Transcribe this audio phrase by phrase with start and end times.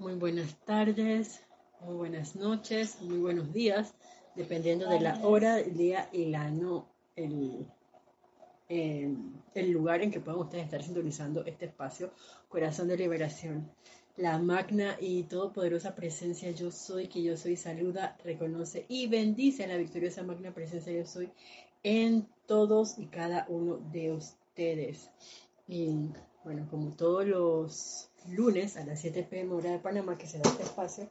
[0.00, 1.42] Muy buenas tardes,
[1.82, 3.92] muy buenas noches, muy buenos días,
[4.34, 7.66] dependiendo de la hora, el día y la no, el,
[8.66, 12.14] el lugar en que puedan ustedes estar sintonizando este espacio,
[12.48, 13.70] Corazón de Liberación.
[14.16, 19.68] La magna y todopoderosa presencia yo soy, que yo soy, saluda, reconoce y bendice a
[19.68, 21.28] la victoriosa magna presencia yo soy
[21.82, 25.10] en todos y cada uno de ustedes.
[25.68, 26.08] Y
[26.44, 30.48] bueno, como todos los lunes a las 7 pm hora de Panamá, que se da
[30.50, 31.10] este espacio,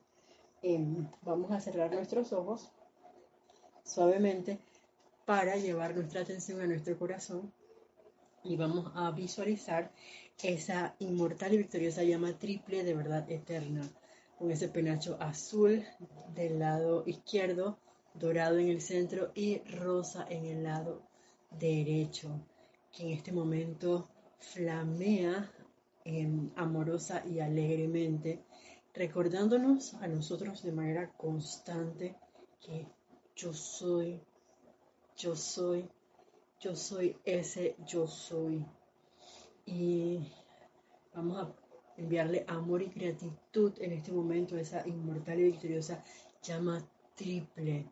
[0.61, 2.71] em, vamos a cerrar nuestros ojos
[3.83, 4.59] suavemente
[5.25, 7.53] para llevar nuestra atención a nuestro corazón
[8.43, 9.91] y vamos a visualizar
[10.41, 13.87] esa inmortal y victoriosa llama triple de verdad eterna,
[14.37, 15.83] con ese penacho azul
[16.33, 17.77] del lado izquierdo,
[18.13, 21.03] dorado en el centro y rosa en el lado
[21.51, 22.29] derecho,
[22.91, 24.07] que en este momento
[24.39, 25.49] flamea
[26.11, 28.41] Em, amorosa y alegremente,
[28.95, 32.15] recordándonos a nosotros de manera constante
[32.59, 32.87] que
[33.35, 34.19] yo soy,
[35.15, 35.87] yo soy,
[36.59, 38.65] yo soy ese yo soy.
[39.67, 40.19] Y
[41.13, 41.53] vamos a
[41.97, 46.03] enviarle amor y gratitud en este momento esa inmortal y victoriosa
[46.41, 46.83] llama
[47.13, 47.85] triple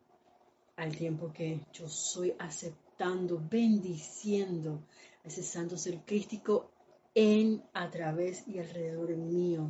[0.74, 4.80] al tiempo que yo soy aceptando, bendiciendo
[5.24, 6.70] ese santo ser crístico
[7.14, 9.68] en, a través y alrededor mío,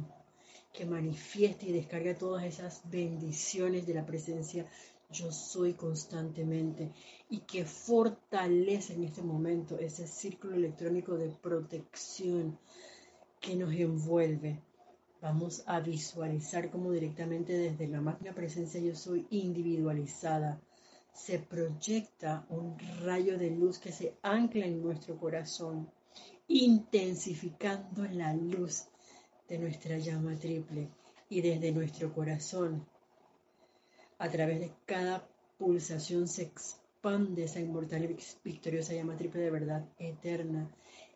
[0.73, 4.67] que manifieste y descargue todas esas bendiciones de la presencia
[5.11, 6.93] yo soy constantemente
[7.31, 12.59] y que fortalece en este momento ese círculo electrónico de protección
[13.41, 14.61] que nos envuelve.
[15.23, 20.61] Vamos a visualizar cómo directamente desde la máquina presencia yo soy individualizada
[21.13, 25.91] se proyecta un rayo de luz que se ancla en nuestro corazón
[26.49, 28.87] intensificando la luz
[29.49, 30.89] de nuestra llama triple
[31.29, 32.87] y desde nuestro corazón.
[34.19, 39.85] A través de cada pulsación se expande esa inmortal y victoriosa llama triple de verdad
[39.99, 40.71] eterna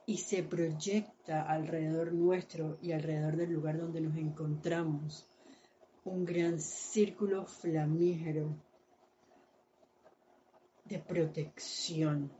[0.04, 5.26] y se proyecta alrededor nuestro y alrededor del lugar donde nos encontramos
[6.04, 8.54] un gran círculo flamígero
[10.92, 12.30] de protección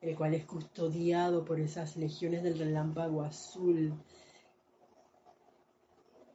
[0.00, 3.94] el cual es custodiado por esas legiones del relámpago azul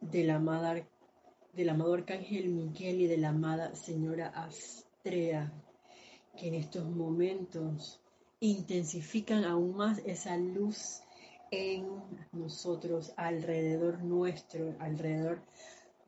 [0.01, 0.85] del, amada,
[1.53, 5.53] del amado Arcángel Miguel y de la amada Señora Astrea,
[6.37, 8.01] que en estos momentos
[8.41, 11.01] intensifican aún más esa luz
[11.51, 11.87] en
[12.33, 15.41] nosotros, alrededor nuestro, alrededor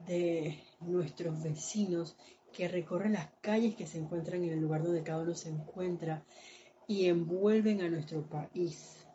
[0.07, 2.17] de nuestros vecinos,
[2.53, 6.23] que recorren las calles que se encuentran en el lugar donde cada uno se encuentra
[6.87, 9.05] y envuelven a nuestro país.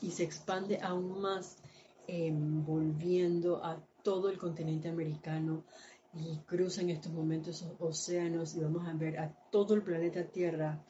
[0.00, 1.58] Y se expande aún más
[2.08, 5.62] envolviendo a todo el continente americano
[6.14, 10.24] y cruza en estos momentos esos océanos y vamos a ver a todo el planeta
[10.24, 10.84] Tierra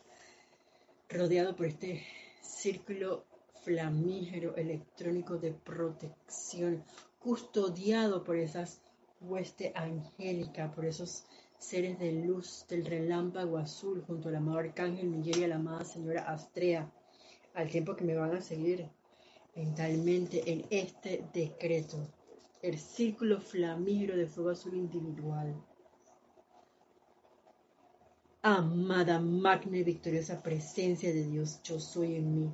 [1.08, 2.02] rodeado por este
[2.40, 3.26] círculo
[3.62, 6.82] flamígero electrónico de protección,
[7.20, 8.80] custodiado por esas
[9.20, 11.24] hueste angélica, por esos
[11.62, 15.84] seres de luz del relámpago azul junto al amado arcángel Miguel y a la amada
[15.84, 16.92] señora Astrea,
[17.54, 18.90] al tiempo que me van a seguir
[19.54, 21.98] mentalmente en este decreto,
[22.62, 25.54] el círculo flamígero de fuego azul individual.
[28.42, 32.52] Amada, magna y victoriosa presencia de Dios, yo soy en mí.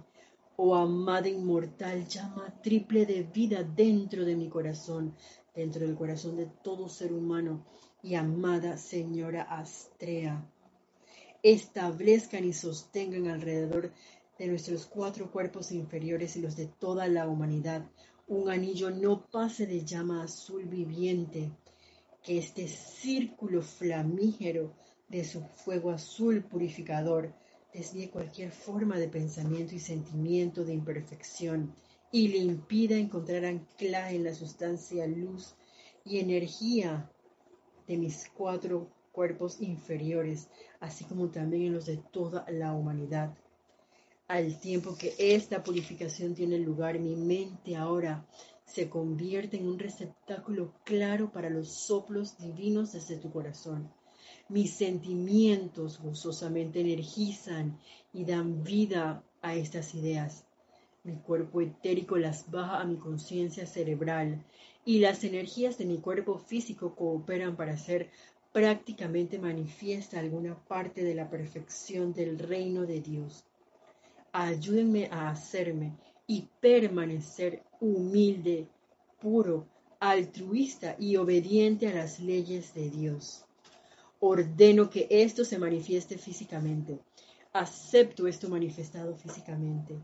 [0.57, 5.15] Oh amada inmortal, llama triple de vida dentro de mi corazón,
[5.55, 7.65] dentro del corazón de todo ser humano
[8.09, 10.43] y amada señora Astrea,
[11.43, 13.93] establezcan y sostengan alrededor
[14.39, 17.85] de nuestros cuatro cuerpos inferiores y los de toda la humanidad.
[18.27, 21.51] Un anillo no pase de llama azul viviente,
[22.23, 24.73] que este círculo flamígero
[25.09, 27.35] de su fuego azul purificador
[27.75, 31.75] desvíe cualquier forma de pensamiento y sentimiento de imperfección
[32.11, 35.57] y le impida encontrar anclaje en la sustancia luz
[36.07, 37.11] y energía
[37.89, 40.49] de mis cuatro cuerpos inferiores,
[40.79, 43.35] así como también en los de toda la humanidad.
[44.29, 48.27] Al tiempo que esta purificación tiene lugar, mi mente ahora
[48.67, 53.91] se convierte en un receptáculo claro para los soplos divinos desde tu corazón.
[54.49, 57.79] Mis sentimientos gozosamente energizan
[58.13, 60.45] y dan vida a estas ideas.
[61.05, 64.45] Mi cuerpo etérico las baja a mi conciencia cerebral
[64.85, 68.11] y las energías de mi cuerpo físico cooperan para hacer
[68.53, 73.45] prácticamente manifiesta alguna parte de la perfección del reino de Dios.
[74.33, 75.93] Ayúdenme a hacerme
[76.27, 78.67] y permanecer humilde,
[79.21, 79.67] puro,
[80.01, 83.45] altruista y obediente a las leyes de Dios.
[84.21, 86.99] Ordeno que esto se manifieste físicamente.
[87.53, 89.97] Acepto esto manifestado físicamente.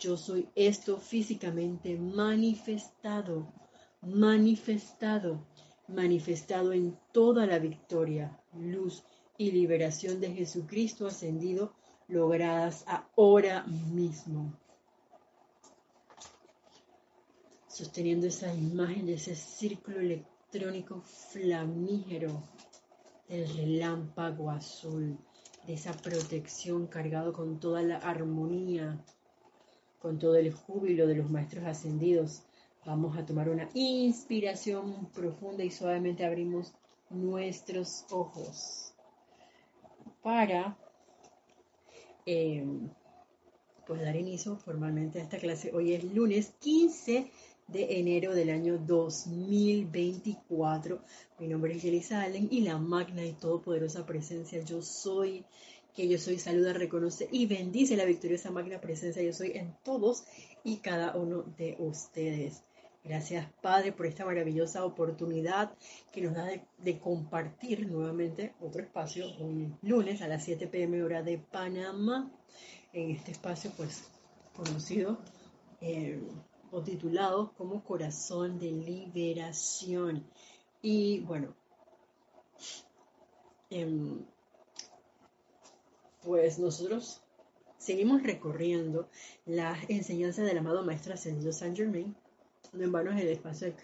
[0.00, 3.52] Yo soy esto físicamente manifestado,
[4.00, 5.46] manifestado,
[5.88, 9.04] manifestado en toda la victoria, luz
[9.36, 11.74] y liberación de Jesucristo ascendido,
[12.08, 14.58] logradas ahora mismo.
[17.68, 22.42] Sosteniendo esa imagen de ese círculo electrónico flamígero
[23.28, 25.18] el relámpago azul,
[25.66, 29.04] de esa protección cargado con toda la armonía,
[30.00, 32.42] con todo el júbilo de los maestros ascendidos.
[32.84, 36.72] Vamos a tomar una inspiración profunda y suavemente abrimos
[37.10, 38.94] nuestros ojos
[40.22, 40.76] para
[42.26, 42.66] eh,
[43.86, 45.70] pues dar inicio formalmente a esta clase.
[45.74, 47.30] Hoy es lunes 15
[47.68, 51.00] de enero del año 2024.
[51.38, 55.44] Mi nombre es Yelisa Allen y la magna y todopoderosa presencia yo soy,
[55.94, 60.24] que yo soy, saluda, reconoce y bendice la victoriosa magna presencia yo soy en todos
[60.64, 62.62] y cada uno de ustedes.
[63.02, 65.72] Gracias Padre por esta maravillosa oportunidad
[66.12, 66.46] que nos da
[66.78, 72.30] de, compartir nuevamente otro espacio un lunes a las 7 pm hora de Panamá
[72.92, 74.10] en este espacio pues
[74.54, 75.18] conocido
[75.80, 76.20] eh,
[76.70, 80.24] o titulado como Corazón de Liberación.
[80.82, 81.54] Y bueno,
[83.70, 84.24] em,
[86.22, 87.22] pues nosotros
[87.78, 89.08] seguimos recorriendo
[89.46, 92.14] la enseñanza del amado Maestro Ascendido Saint Germain.
[92.72, 93.74] No en vano es el espacio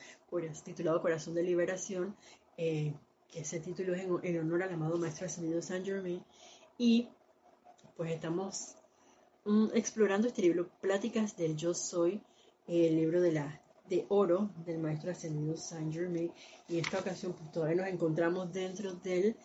[0.65, 2.15] titulado Corazón de Liberación,
[2.57, 2.95] eh,
[3.29, 6.23] que ese título es en, honor al amado Maestro Ascendido Saint Germain.
[6.79, 7.09] Y
[7.97, 8.77] pues estamos
[9.45, 12.21] mm, explorando este libro, Pláticas del Yo Soy,
[12.67, 16.33] el libro de la de oro del maestro ascendido Saint Germain
[16.69, 19.37] y en esta ocasión pues, todavía nos encontramos dentro de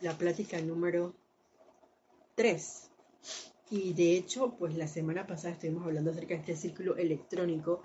[0.00, 1.14] la plática número
[2.34, 2.90] 3
[3.70, 7.82] y de hecho pues la semana pasada estuvimos hablando acerca de este círculo electrónico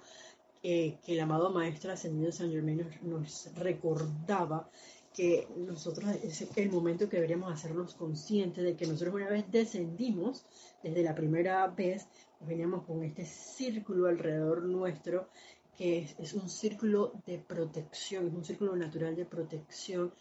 [0.64, 4.70] eh, que el amado maestro ascendido Saint Germain nos, recordaba
[5.14, 10.46] que nosotros es el momento que deberíamos hacernos conscientes de que nosotros una vez descendimos
[10.84, 12.08] desde la primera vez
[12.42, 15.30] veníamos con este círculo alrededor nuestro,
[15.78, 20.14] que es, un círculo de protección, es un círculo natural de protección,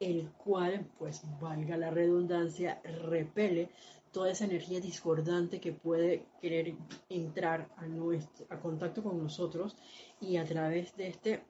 [0.00, 3.70] el cual, pues valga la redundancia, repele
[4.12, 6.74] toda esa energía discordante que puede querer
[7.08, 9.76] entrar a, nuestro, a contacto con nosotros
[10.20, 11.44] y a través de este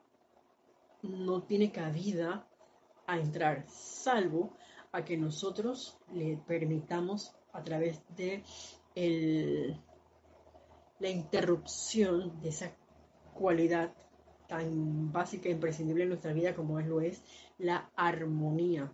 [1.03, 2.47] no tiene cabida
[3.07, 4.57] a entrar, salvo
[4.93, 8.43] a que nosotros le permitamos a través de
[8.95, 9.77] el
[11.01, 12.73] la interrupción de esa
[13.35, 13.93] cualidad
[14.47, 17.23] tan básica e imprescindible en nuestra vida como es lo es
[17.59, 18.93] la armonía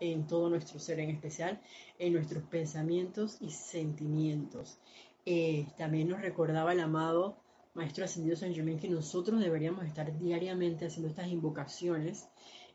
[0.00, 1.60] en todo nuestro ser, en especial
[1.98, 4.78] en nuestros pensamientos y sentimientos.
[5.24, 7.36] Eh, también nos recordaba el amado
[7.74, 12.28] Maestro Ascendido San Germain que nosotros deberíamos estar diariamente haciendo estas invocaciones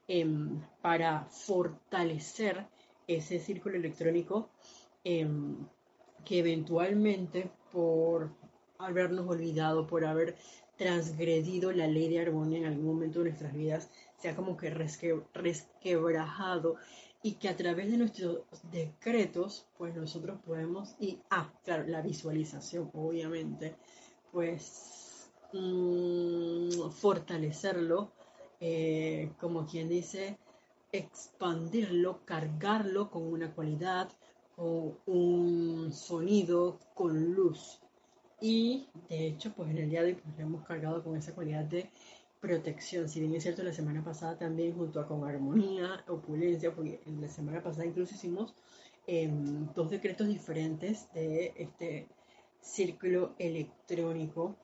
[0.08, 2.68] em, para fortalecer
[3.08, 4.50] ese círculo electrónico
[5.04, 5.56] em,
[6.26, 8.32] que eventualmente por
[8.78, 10.36] habernos olvidado, por haber
[10.78, 13.90] transgredido la ley de armonía en algún momento de nuestras vidas,
[14.22, 16.76] sea como que resquebrajado
[17.24, 22.90] y que a través de nuestros decretos, pues nosotros podemos, y, ah, claro, la visualización,
[22.94, 23.76] obviamente,
[24.32, 28.12] pues mm, fortalecerlo,
[28.60, 30.38] eh, como quien dice,
[30.92, 34.10] expandirlo, cargarlo con una cualidad,
[34.58, 37.80] o un sonido, con luz.
[38.40, 41.64] Y de hecho, pues en el día de hoy pues, hemos cargado con esa cualidad
[41.66, 41.90] de
[42.42, 43.08] protección.
[43.08, 47.30] Si bien es cierto, la semana pasada también junto a con armonía, opulencia, porque la
[47.30, 48.54] semana pasada incluso hicimos
[49.08, 52.08] em, dos decretos diferentes de este
[52.60, 54.56] círculo electrónico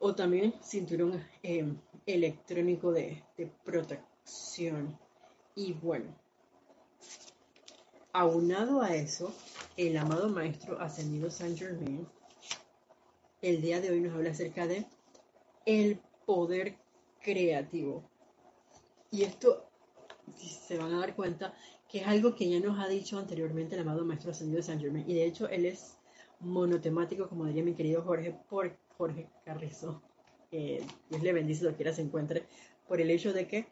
[0.00, 4.98] o también cinturón em, electrónico de, de protección.
[5.54, 6.14] Y bueno,
[8.12, 9.32] aunado a eso,
[9.76, 12.08] el amado Maestro Ascendido Saint Germain,
[13.42, 14.86] el día de hoy nos habla acerca de
[15.66, 16.76] el poder
[17.20, 18.02] creativo.
[19.10, 19.68] Y esto,
[20.36, 21.54] si se van a dar cuenta,
[21.88, 25.08] que es algo que ya nos ha dicho anteriormente el amado Maestro Ascendido Saint Germain.
[25.08, 25.98] Y de hecho, él es
[26.40, 30.02] monotemático, como diría mi querido Jorge, por Jorge Carrizo.
[30.50, 32.44] Dios le bendice lo quiera se encuentre,
[32.86, 33.66] por el hecho de que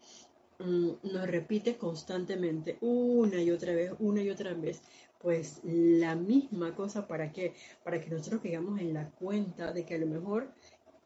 [0.59, 4.80] mm, nos repite constantemente, una y otra vez, una y otra vez,
[5.20, 7.54] pues la misma cosa para que
[7.85, 10.50] para que nosotros caigamos en la cuenta de que a lo mejor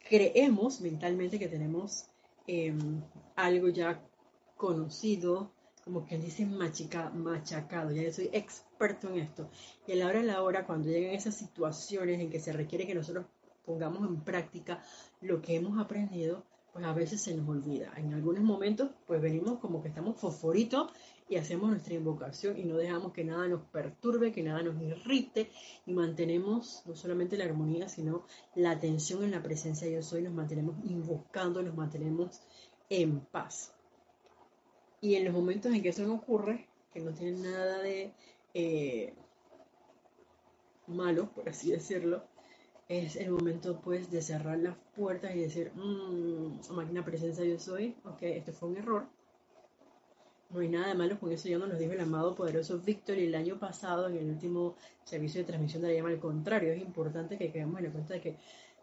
[0.08, 2.06] creemos mentalmente que tenemos
[2.46, 3.02] em,
[3.37, 4.00] algo ya
[4.56, 5.50] conocido,
[5.84, 9.49] como quien dice machica, machacado, ya yo soy experto en esto.
[9.87, 12.87] Y a la hora de la hora, cuando llegan esas situaciones en que se requiere
[12.87, 13.26] que nosotros
[13.64, 14.82] pongamos en práctica
[15.20, 17.92] lo que hemos aprendido, pues a veces se nos olvida.
[17.96, 20.90] En algunos momentos, pues venimos como que estamos fosforitos
[21.28, 25.50] y hacemos nuestra invocación y no dejamos que nada nos perturbe, que nada nos irrite
[25.86, 30.22] y mantenemos no solamente la armonía, sino la atención en la presencia de yo soy,
[30.22, 32.42] nos mantenemos invocando, nos mantenemos
[32.90, 33.72] en paz.
[35.00, 38.12] Y en los momentos en que eso no ocurre, que no tienen nada de
[38.54, 39.14] eh,
[40.86, 42.24] malo, por así decirlo,
[42.88, 47.96] es el momento pues de cerrar las puertas y decir, mmm, máquina presencia yo soy,
[48.04, 49.06] ok, este fue un error.
[50.54, 53.18] No hay nada de malo con eso, ya nos lo dijo el amado poderoso Víctor
[53.18, 56.80] el año pasado en el último servicio de transmisión de la llama, al contrario, es
[56.80, 58.37] importante que quedemos en cuenta de que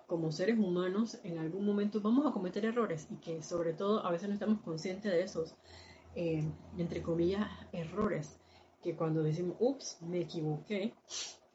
[0.05, 4.11] como seres humanos en algún momento vamos a cometer errores y que sobre todo a
[4.11, 5.55] veces no estamos conscientes de esos,
[6.13, 6.43] eh,
[6.77, 8.37] entre comillas, errores,
[8.83, 10.93] que cuando decimos, ups, me equivoqué,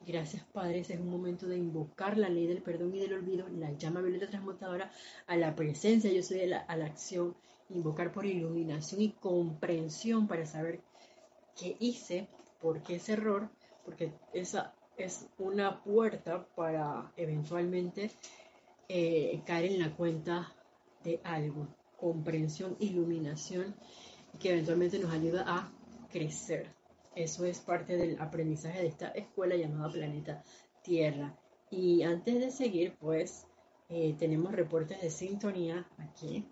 [0.06, 0.80] Gracias, Padre.
[0.80, 4.00] Ese es un momento de invocar la ley del perdón y del olvido, la llama
[4.02, 4.92] violeta transmutadora
[5.26, 7.34] a la presencia, yo soy la, a la acción,
[7.70, 10.80] invocar por iluminación y comprensión para saber
[11.56, 12.28] qué hice,
[12.60, 13.48] por qué ese error,
[13.84, 18.10] porque esa es una puerta para eventualmente
[18.88, 20.54] eh, caer en la cuenta
[21.02, 21.68] de algo.
[21.96, 23.74] Comprensión, iluminación,
[24.38, 25.72] que eventualmente nos ayuda a
[26.10, 26.74] crecer.
[27.14, 30.44] Eso es parte del aprendizaje de esta escuela llamada Planeta
[30.82, 31.34] Tierra.
[31.70, 33.46] Y antes de seguir, pues
[33.88, 36.46] eh, tenemos reportes de sintonía aquí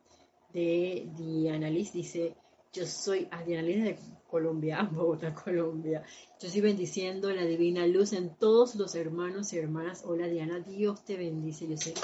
[0.54, 1.92] de Diana Liz.
[1.92, 2.34] Dice,
[2.72, 3.98] yo soy a Diana Liz de
[4.30, 6.02] Colombia, Bogotá, Colombia.
[6.40, 10.02] Yo estoy bendiciendo la divina luz en todos los hermanos y hermanas.
[10.06, 11.68] Hola Diana, Dios te bendice.
[11.68, 11.94] Yo estoy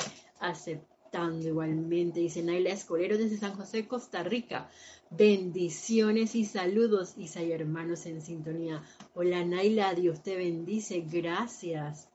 [0.41, 2.21] aceptando igualmente.
[2.21, 4.69] Dice Naila Escolero desde San José, Costa Rica.
[5.11, 8.83] Bendiciones y saludos, Isa y hermanos en sintonía.
[9.15, 12.10] Hola Naila, Dios te bendice, gracias.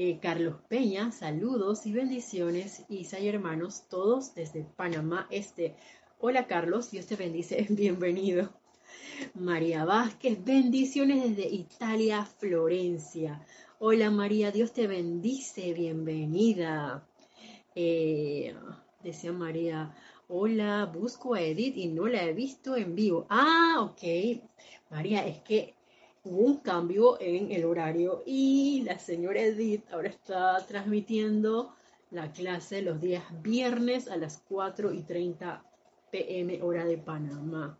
[0.00, 5.74] Eh, Carlos Peña, saludos y bendiciones, Isa y hermanos, todos desde Panamá Este.
[6.20, 8.48] Hola Carlos, Dios te bendice, bienvenido.
[9.34, 13.44] María Vázquez, bendiciones desde Italia, Florencia.
[13.80, 17.04] Hola María, Dios te bendice, bienvenida.
[17.74, 18.54] Eh,
[19.02, 19.96] decía María,
[20.28, 23.26] Hola, busco a Edith y no la he visto en vivo.
[23.30, 24.42] Ah, ok.
[24.90, 25.74] María, es que
[26.24, 31.74] hubo un cambio en el horario y la señora Edith ahora está transmitiendo
[32.10, 35.62] la clase los días viernes a las 4 y 30
[36.10, 37.78] pm hora de Panamá.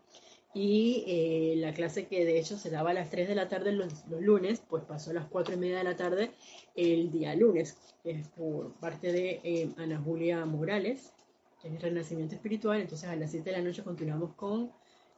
[0.53, 3.71] Y eh, la clase que de hecho se daba a las 3 de la tarde
[3.71, 6.31] los, lunes, pues pasó a las 4 y media de la tarde
[6.75, 11.13] el día lunes, es por parte de eh, Ana Julia Morales,
[11.61, 12.81] que es Renacimiento Espiritual.
[12.81, 14.71] Entonces a las 7 de la noche continuamos con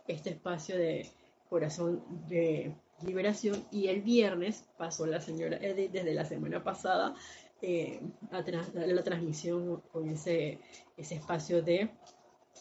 [0.07, 1.09] este espacio de
[1.49, 7.15] corazón de liberación y el viernes pasó la señora Edith desde la semana pasada
[7.61, 10.59] eh, a la transmisión con ese,
[10.97, 11.91] ese espacio de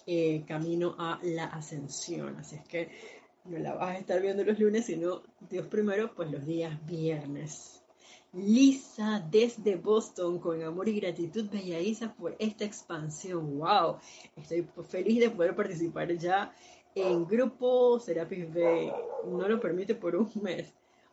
[0.07, 2.37] eh, camino a la ascensión.
[2.37, 2.91] Así es que
[3.45, 7.83] no la vas a estar viendo los lunes, sino Dios primero, pues los días viernes.
[8.33, 13.59] Lisa desde Boston con amor y gratitud, Bella Isa, por esta expansión.
[13.59, 13.97] ¡Wow!
[14.37, 16.55] Estoy feliz de poder participar ya
[16.95, 18.93] en grupo Serapis B.
[19.27, 20.73] No lo permite por un mes.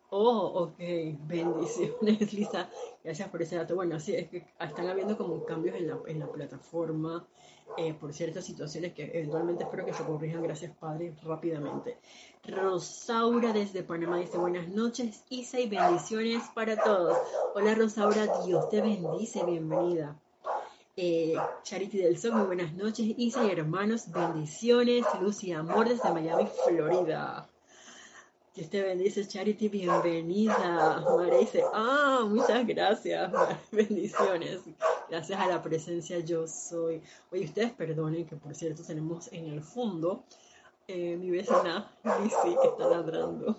[0.10, 0.80] Oh, ok.
[1.28, 2.70] Bendiciones, Lisa.
[3.04, 3.76] Gracias por ese dato.
[3.76, 7.28] Bueno, así es que están habiendo como cambios en la, en la plataforma
[7.76, 10.42] eh, por ciertas situaciones que eventualmente espero que se corrijan.
[10.42, 11.98] Gracias, Padre, rápidamente.
[12.46, 17.18] Rosaura desde Panamá dice buenas noches, Isa y bendiciones para todos.
[17.54, 20.18] Hola Rosaura, Dios te bendice, bienvenida.
[21.00, 26.12] Eh, Charity del Sol, muy buenas noches, Isa y hermanos, bendiciones, luz y amor desde
[26.12, 27.48] Miami, Florida.
[28.56, 31.06] Dios te bendice, Charity, bienvenida.
[31.16, 33.32] María dice, ah, muchas gracias,
[33.72, 34.62] bendiciones.
[35.08, 37.04] Gracias a la presencia yo soy.
[37.32, 40.24] Oye, ustedes perdonen que por cierto tenemos en el fondo
[40.88, 41.92] eh, mi vecina
[42.24, 43.56] Lizzie está ladrando.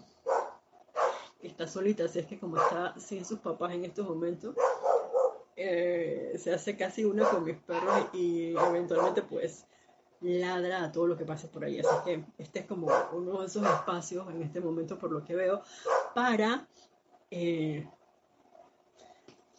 [1.41, 4.57] Está solita, así es que como está sin sus papás en estos momentos,
[5.59, 9.67] eh, se hace casi una con mis perros y eventualmente pues
[10.21, 11.81] ladra a todo lo que pase por ahí.
[11.81, 15.35] Así que este es como uno de esos espacios en este momento por lo que
[15.35, 15.63] veo
[16.15, 16.67] para,
[17.31, 17.89] eh,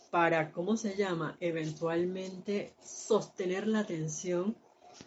[0.10, 1.36] para, ¿cómo se llama?
[1.40, 4.56] Eventualmente sostener la atención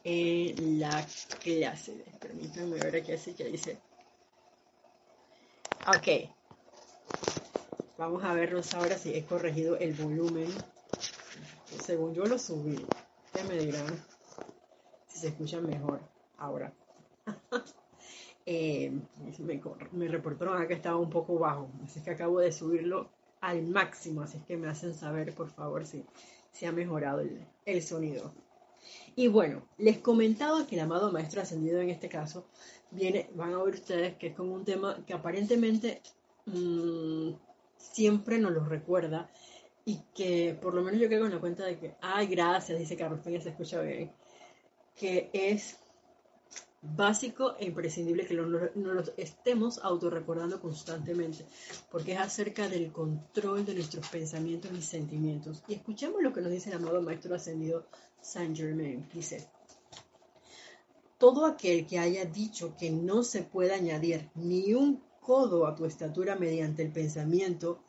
[0.04, 1.06] en la
[1.42, 2.04] clase.
[2.20, 3.78] Permítanme ver aquí así que dice.
[5.88, 6.30] Ok.
[7.98, 10.48] Vamos a vernos ahora si he corregido el volumen.
[11.82, 12.76] Según yo lo subí.
[13.26, 13.86] Ustedes me dirán
[15.08, 16.00] si se escucha mejor
[16.38, 16.72] ahora.
[18.44, 18.90] Eh,
[19.92, 23.08] me, reportaron acá que estaba un poco bajo, así que acabo de subirlo
[23.40, 26.04] al máximo, así que me hacen saber, por favor, si,
[26.50, 27.22] si ha mejorado
[27.64, 28.32] el, sonido.
[29.14, 32.48] Y bueno, les comentaba que el amado Maestro Ascendido en este caso
[32.90, 36.02] viene, van a ver ustedes que es como un tema que aparentemente
[36.46, 37.30] mm,
[37.76, 39.30] siempre nos lo recuerda
[39.84, 42.96] y que por lo menos yo quedo con la cuenta de que, ay, gracias, dice
[42.96, 44.12] Carlos Peña, se escucha bien,
[44.94, 45.76] que es
[46.82, 51.46] básico e imprescindible que nos lo estemos autorrecordando constantemente,
[51.90, 55.62] porque es acerca del control de nuestros pensamientos y sentimientos.
[55.68, 57.86] Y escuchemos lo que nos dice el amado Maestro Ascendido
[58.20, 59.08] Saint Germain.
[59.14, 59.48] Dice,
[61.18, 65.84] todo aquel que haya dicho que no se puede añadir ni un codo a tu
[65.86, 67.84] estatura mediante el pensamiento,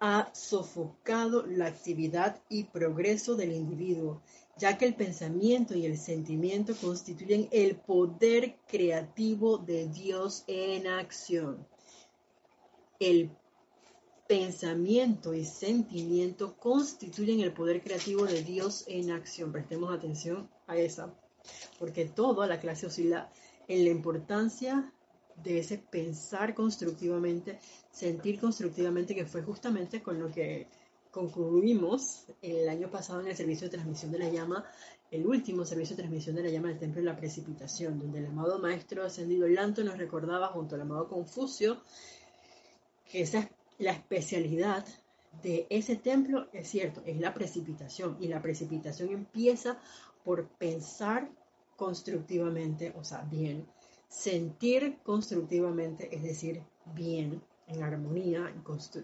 [0.00, 4.22] ha sofocado la actividad y progreso del individuo
[4.58, 11.66] ya que el pensamiento y el sentimiento constituyen el poder creativo de Dios en acción.
[12.98, 13.30] El
[14.26, 19.52] pensamiento y sentimiento constituyen el poder creativo de Dios en acción.
[19.52, 21.14] Prestemos atención a esa,
[21.78, 23.30] porque toda la clase oscila
[23.68, 24.92] en la importancia
[25.42, 27.58] de ese pensar constructivamente,
[27.90, 30.66] sentir constructivamente, que fue justamente con lo que
[31.10, 34.64] concluimos el año pasado en el servicio de transmisión de la llama,
[35.10, 38.26] el último servicio de transmisión de la llama del templo de la precipitación, donde el
[38.26, 41.78] amado maestro ascendido Lanto nos recordaba junto al amado Confucio
[43.10, 43.48] que esa es
[43.78, 44.84] la especialidad
[45.42, 49.78] de ese templo, es cierto, es la precipitación y la precipitación empieza
[50.24, 51.30] por pensar
[51.76, 53.66] constructivamente, o sea, bien,
[54.08, 56.62] sentir constructivamente, es decir,
[56.94, 58.52] bien, en armonía,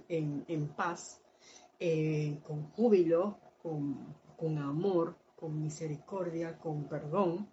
[0.09, 1.21] en, paz,
[1.79, 7.47] eh, con júbilo, con, amor, con misericordia, con perdón,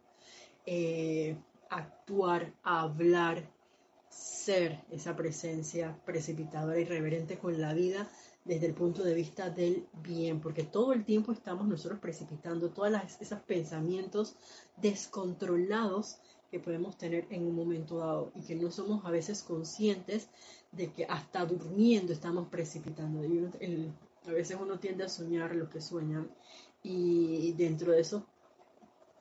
[0.65, 1.37] eh,
[1.69, 3.43] actuar, hablar,
[4.09, 8.09] ser esa presencia precipitadora y reverente con la vida
[8.43, 12.91] desde el punto de vista del bien, porque todo el tiempo estamos nosotros precipitando todos
[13.19, 14.35] esos pensamientos
[14.77, 16.17] descontrolados
[16.51, 20.29] que podemos tener en un momento dado y que no somos a veces conscientes
[20.73, 23.21] de que hasta durmiendo estamos precipitando.
[23.21, 26.27] a veces uno tiende a soñar lo que sueña
[26.83, 28.27] y dentro de eso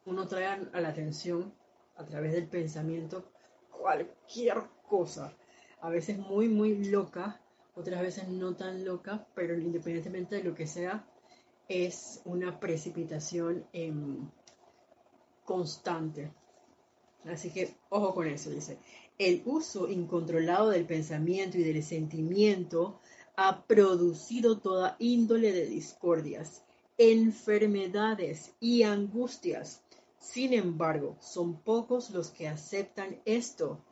[0.06, 1.54] uno trae a la atención
[1.96, 3.30] a través del pensamiento
[3.70, 5.32] cualquier cosa,
[5.80, 7.40] a veces muy, muy loca,
[7.74, 11.06] otras veces no tan loca, pero independientemente de lo que sea,
[11.68, 13.64] es una precipitación
[15.44, 16.32] constante.
[17.24, 18.78] Así que ojo con eso, dice.
[19.18, 23.00] El uso incontrolado del pensamiento y del sentimiento
[23.36, 26.62] ha producido toda índole de discordias,
[26.98, 29.82] enfermedades y angustias.
[30.18, 33.82] Sin embargo, son pocos los que aceptan esto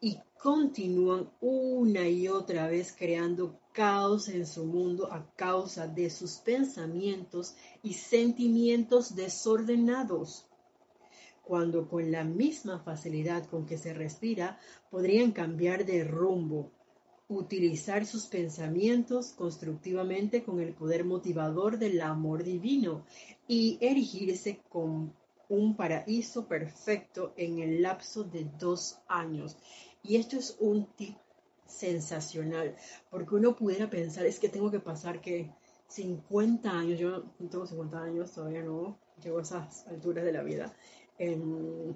[0.00, 6.36] y continúan una y otra vez creando caos en su mundo a causa de sus
[6.36, 10.45] pensamientos y sentimientos desordenados,
[11.46, 14.58] cuando con la misma facilidad con que se respira
[14.90, 16.72] podrían cambiar de rumbo
[17.28, 23.04] utilizar sus pensamientos constructivamente con el poder motivador del amor divino
[23.46, 25.14] y erigirse con
[25.48, 29.56] un paraíso perfecto en el lapso de dos años.
[30.02, 31.16] Y esto es un tip
[31.66, 32.76] sensacional,
[33.08, 35.52] porque uno pudiera pensar, es que tengo que pasar que
[35.88, 40.42] 50 años, yo no tengo 50 años, todavía no llego a esas alturas de la
[40.42, 40.74] vida,
[41.18, 41.94] em,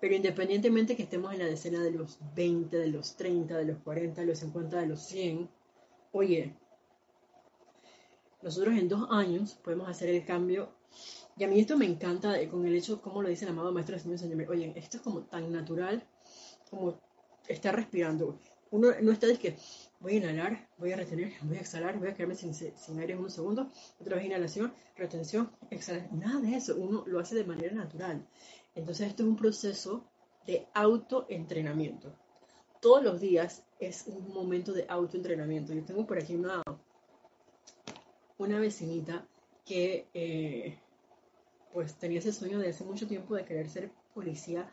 [0.00, 3.78] pero independientemente que estemos en la decena de los 20, de los 30, de los
[3.78, 5.48] 40, de los 50, de los 100,
[6.12, 6.54] oye,
[8.42, 10.68] nosotros en dos años podemos hacer el cambio.
[11.36, 13.98] Y a mí esto me encanta con el hecho, como lo dice el amado maestro
[13.98, 16.06] Señor Señor, oye, esto es como tan natural
[16.70, 16.98] como
[17.48, 18.38] estar respirando.
[18.70, 19.56] Uno no está de que
[20.00, 23.34] voy a inhalar, voy a retener, voy a exhalar, voy a quedarme sin, aire unos
[23.34, 23.68] segundos,
[24.00, 28.26] otra vez inhalación, retención, exhalar, nada de eso, uno lo hace de manera natural.
[28.74, 30.04] Entonces esto es un proceso
[30.46, 32.12] de autoentrenamiento.
[32.80, 35.72] Todos los días es un momento de autoentrenamiento.
[35.72, 36.62] Yo tengo por aquí una,
[38.38, 39.26] una vecinita
[39.64, 40.78] que eh,
[41.72, 44.70] pues tenía ese sueño de hace mucho tiempo de querer ser policía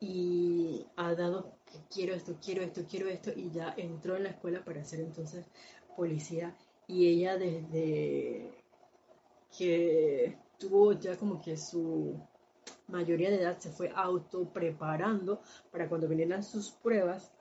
[0.00, 4.30] y ha dado que quiero esto, quiero esto, quiero esto y ya entró en la
[4.30, 5.46] escuela para ser entonces
[5.96, 6.56] policía
[6.86, 8.52] y ella desde
[9.56, 12.20] que tuvo ya como que su
[12.88, 17.32] mayoría de edad se fue auto preparando para cuando vinieran sus pruebas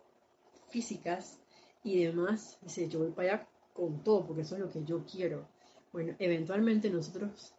[0.69, 1.39] físicas
[1.83, 2.57] y demás.
[2.61, 5.47] Dice, yo voy para allá con todo porque eso es lo que yo quiero.
[5.91, 7.54] Bueno, eventualmente nosotros,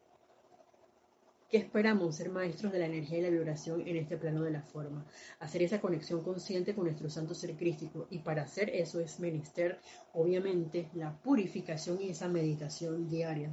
[1.50, 2.16] ¿qué esperamos?
[2.16, 5.06] Ser maestros de la energía y la vibración en este plano de la forma.
[5.40, 8.06] Hacer esa conexión consciente con nuestro santo ser crístico.
[8.10, 9.78] Y para hacer eso es menester,
[10.12, 13.50] obviamente, la purificación y esa meditación diaria.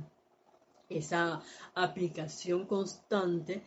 [0.90, 1.42] Esa
[1.76, 3.64] aplicación constante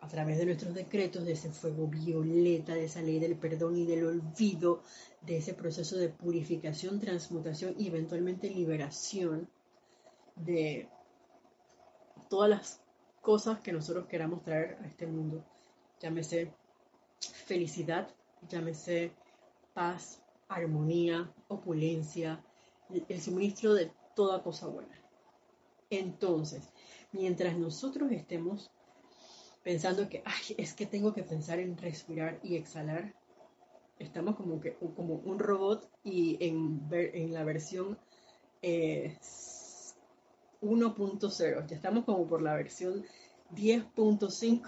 [0.00, 3.84] a través de nuestros decretos, de ese fuego violeta, de esa ley del perdón y
[3.84, 4.82] del olvido,
[5.20, 9.48] de ese proceso de purificación, transmutación y eventualmente liberación
[10.36, 10.88] de
[12.30, 12.80] todas las
[13.20, 15.44] cosas que nosotros queramos traer a este mundo.
[16.00, 16.52] Llámese
[17.20, 18.08] felicidad,
[18.48, 19.12] llámese
[19.74, 22.42] paz, armonía, opulencia,
[23.08, 25.00] el suministro de toda cosa buena.
[25.90, 26.72] Entonces,
[27.12, 28.70] mientras nosotros estemos
[29.62, 33.14] pensando que, ay, es que tengo que pensar en respirar y exhalar.
[33.98, 37.98] Estamos como que como un robot y en, en la versión
[40.60, 43.04] 1.0, eh, ya estamos como por la versión
[43.54, 44.62] 10.5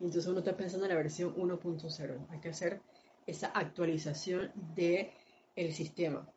[0.00, 2.26] y entonces uno está pensando en la versión 1.0.
[2.30, 2.80] Hay que hacer
[3.26, 5.10] esa actualización del
[5.56, 6.28] el sistema.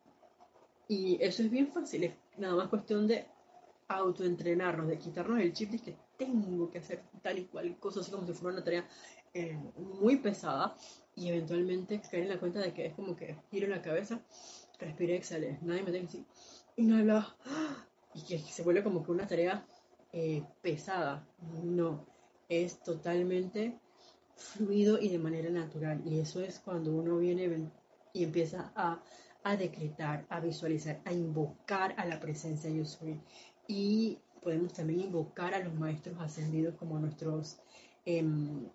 [0.87, 3.27] Y eso es bien fácil, es nada más cuestión de
[3.89, 8.11] autoentrenarnos, de quitarnos el chip de que tengo que hacer tal y cual cosa, así
[8.11, 8.87] como si fuera una tarea
[9.33, 10.75] eh, muy pesada
[11.15, 14.21] y eventualmente caer en la cuenta de que es como que giro la cabeza,
[14.79, 16.25] respire, exhale, nadie me tiene que decir,
[16.77, 17.35] inhala,
[18.13, 19.65] y que se vuelve como que una tarea
[20.11, 21.27] eh, pesada.
[21.63, 22.05] No,
[22.47, 23.79] es totalmente
[24.35, 26.01] fluido y de manera natural.
[26.05, 27.69] Y eso es cuando uno viene
[28.13, 29.01] y empieza a,
[29.43, 33.21] a decretar, a visualizar, a invocar a la presencia yo soy
[33.67, 37.59] y podemos también invocar a los maestros ascendidos como nuestros
[38.05, 38.67] em,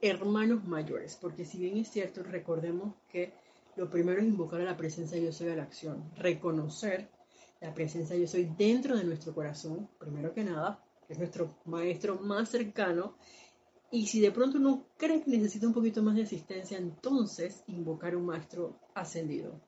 [0.00, 3.32] hermanos mayores, porque si bien es cierto, recordemos que
[3.76, 7.08] lo primero es invocar a la presencia yo soy a la acción, reconocer
[7.64, 12.16] la presencia yo soy dentro de nuestro corazón, primero que nada, que es nuestro maestro
[12.16, 13.16] más cercano,
[13.90, 18.16] y si de pronto uno cree que necesita un poquito más de asistencia, entonces invocar
[18.16, 19.62] un maestro ascendido,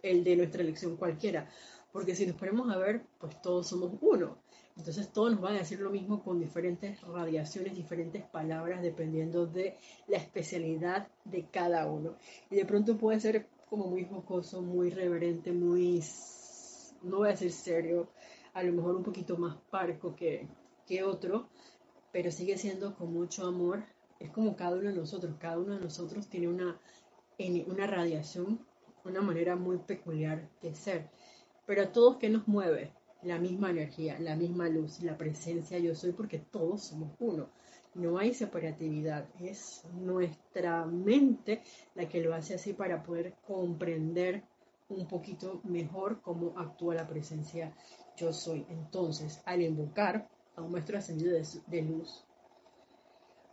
[0.00, 1.48] el de nuestra elección cualquiera,
[1.90, 4.38] porque si nos ponemos a ver, pues todos somos uno.
[4.76, 9.76] Entonces todos nos van a decir lo mismo con diferentes radiaciones, diferentes palabras, dependiendo de
[10.06, 12.14] la especialidad de cada uno.
[12.48, 16.00] Y de pronto puede ser como muy jocoso, muy reverente, muy,
[17.02, 18.08] no voy a decir serio,
[18.54, 20.48] a lo mejor un poquito más parco que,
[20.86, 21.48] que otro,
[22.12, 23.84] pero sigue siendo con mucho amor.
[24.18, 26.78] Es como cada uno de nosotros, cada uno de nosotros tiene una,
[27.66, 28.66] una radiación,
[29.04, 31.08] una manera muy peculiar de ser.
[31.66, 32.92] Pero a todos, ¿qué nos mueve?
[33.22, 37.48] La misma energía, la misma luz, la presencia yo soy, porque todos somos uno.
[37.94, 41.62] No hay separatividad, es nuestra mente
[41.94, 44.44] la que lo hace así para poder comprender
[44.94, 47.74] un poquito mejor cómo actúa la presencia
[48.16, 48.66] yo soy.
[48.68, 51.32] Entonces, al invocar a un maestro ascendido
[51.66, 52.24] de, luz,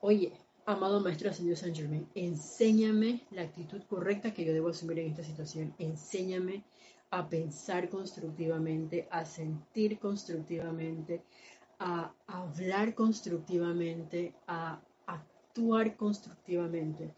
[0.01, 0.33] oye,
[0.65, 5.23] amado maestro ascendido San Germain, enséñame la actitud correcta que yo debo asumir en esta
[5.23, 6.63] situación, enséñame
[7.09, 11.23] a pensar constructivamente, a sentir constructivamente,
[11.79, 17.13] a hablar constructivamente, a actuar constructivamente,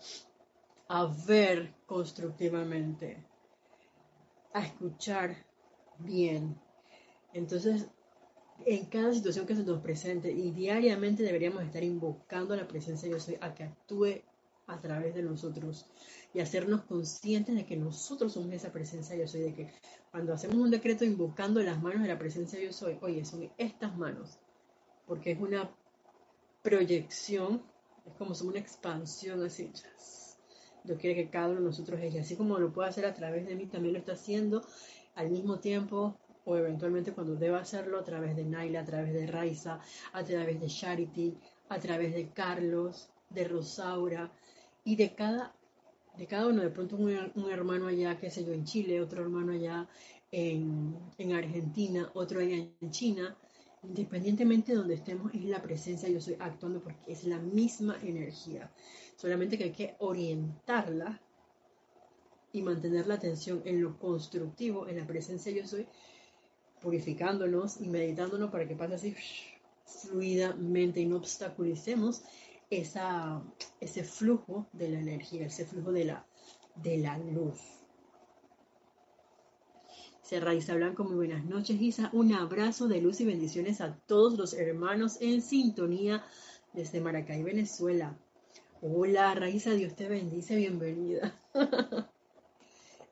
[0.87, 3.28] a ver constructivamente,
[4.53, 5.45] a escuchar
[5.99, 6.59] bien.
[7.33, 7.87] Entonces,
[8.65, 13.15] en cada situación que se nos presente y diariamente deberíamos estar invocando la presencia de
[13.15, 14.21] Dios a que actúe
[14.67, 15.87] a través de nosotros
[16.33, 19.73] y hacernos conscientes de que nosotros somos esa presencia yo soy, de que
[20.11, 23.97] cuando hacemos un decreto invocando las manos de la presencia yo soy, oye, son estas
[23.97, 24.39] manos,
[25.07, 25.75] porque es una
[26.61, 27.63] proyección,
[28.05, 29.71] es como una expansión así.
[30.83, 33.45] Yo quiero que cada uno de nosotros es, así como lo puede hacer a través
[33.45, 34.63] de mí, también lo está haciendo
[35.15, 36.15] al mismo tiempo
[36.45, 39.79] o eventualmente cuando deba hacerlo a través de Naila, a través de Raiza,
[40.13, 41.37] a través de Charity,
[41.69, 44.31] a través de Carlos, de Rosaura
[44.83, 45.53] y de cada
[46.17, 49.53] de cada uno, de pronto un, hermano allá, qué sé yo, en Chile, otro hermano
[49.53, 49.87] allá
[50.31, 53.37] en, Argentina, otro allá en China,
[53.83, 58.71] independientemente de donde estemos, es la presencia, yo estoy actuando porque es la misma energía,
[59.15, 61.21] solamente que hay que orientarla
[62.51, 65.87] y mantener la atención en lo constructivo, en la presencia yo soy,
[66.81, 69.15] purificándonos y meditándonos para que pase así
[69.85, 72.23] fluidamente y no obstaculicemos
[72.69, 73.41] esa,
[73.79, 76.25] ese flujo de la energía, ese flujo de la,
[76.75, 77.59] de la luz.
[80.29, 82.11] Serra Isa Blanco, muy buenas noches, Isa.
[82.13, 86.23] Un abrazo de luz y bendiciones a todos los hermanos en sintonía
[86.71, 88.15] desde Maracay, Venezuela.
[88.83, 91.33] Hola, Raiza, Dios te bendice, bienvenida.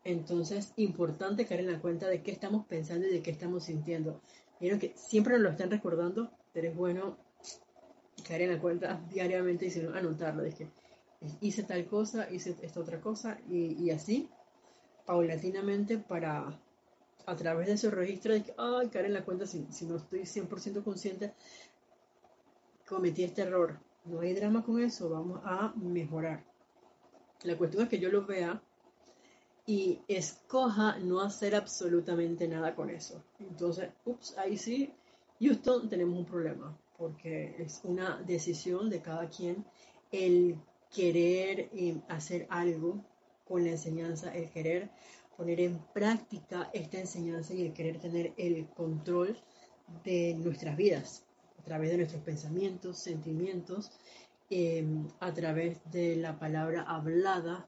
[0.04, 4.22] Entonces, importante caer en la cuenta de qué estamos pensando y de qué estamos sintiendo.
[4.60, 7.18] Vieron que siempre nos lo están recordando, pero es bueno
[8.28, 10.44] caer en la cuenta diariamente y anotarlo.
[10.44, 10.68] De que
[11.42, 14.30] hice tal cosa, hice esta otra cosa y, así,
[15.08, 16.62] paulatinamente para
[17.28, 19.98] a través de ese registro de que, ay, caer en la cuenta si, si no
[19.98, 21.34] estoy 100% consciente,
[22.88, 23.78] cometí este error.
[24.06, 26.44] No hay drama con eso, vamos a mejorar.
[27.44, 28.62] La cuestión es que yo lo vea
[29.66, 33.22] y escoja no hacer absolutamente nada con eso.
[33.40, 34.94] Entonces, ups, ahí sí,
[35.42, 39.66] Houston, tenemos un problema, porque es una decisión de cada quien
[40.14, 40.58] el
[40.96, 43.04] querer eh, hacer algo
[43.46, 44.90] con la enseñanza, el querer
[45.38, 49.38] poner en práctica esta enseñanza y el querer tener el control
[50.04, 51.24] de nuestras vidas
[51.60, 53.92] a través de nuestros pensamientos, sentimientos,
[54.50, 54.86] eh,
[55.20, 57.68] a través de la palabra hablada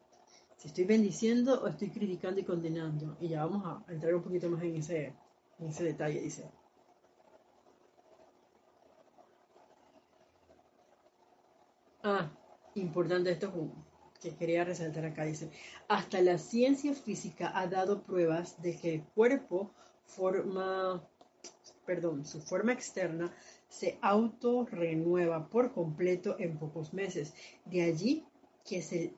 [0.60, 3.16] si estoy bendiciendo o estoy criticando y condenando.
[3.22, 5.14] Y ya vamos a entrar un poquito más en ese,
[5.58, 6.52] en ese detalle, dice.
[12.04, 12.30] Ah,
[12.76, 13.52] importante esto
[14.22, 15.50] que quería resaltar acá, dice,
[15.88, 19.72] hasta la ciencia física ha dado pruebas de que el cuerpo
[20.06, 21.02] forma,
[21.86, 23.34] perdón, su forma externa
[23.68, 27.34] se autorrenueva por completo en pocos meses.
[27.66, 28.26] De allí
[28.66, 29.14] que se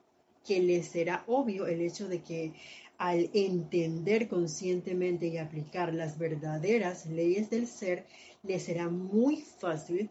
[0.46, 2.54] que les será obvio el hecho de que
[2.98, 8.06] al entender conscientemente y aplicar las verdaderas leyes del ser,
[8.44, 10.10] les será muy fácil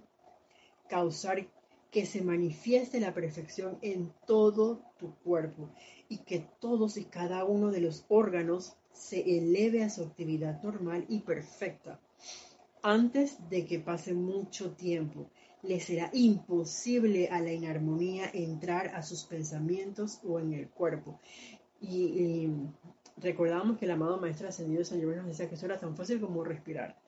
[0.89, 1.47] causar
[1.91, 5.71] que se manifieste la perfección en todo tu cuerpo
[6.09, 11.05] y que todos y cada uno de los órganos se eleve a su actividad normal
[11.09, 12.01] y perfecta
[12.83, 15.31] antes de que pase mucho tiempo
[15.63, 21.21] le será imposible a la inarmonía entrar a sus pensamientos o en el cuerpo.
[21.81, 22.49] Y,
[23.19, 26.21] recordamos que el amado Maestro Ascendido San Germán nos decía que eso era tan fácil
[26.21, 26.99] como respirar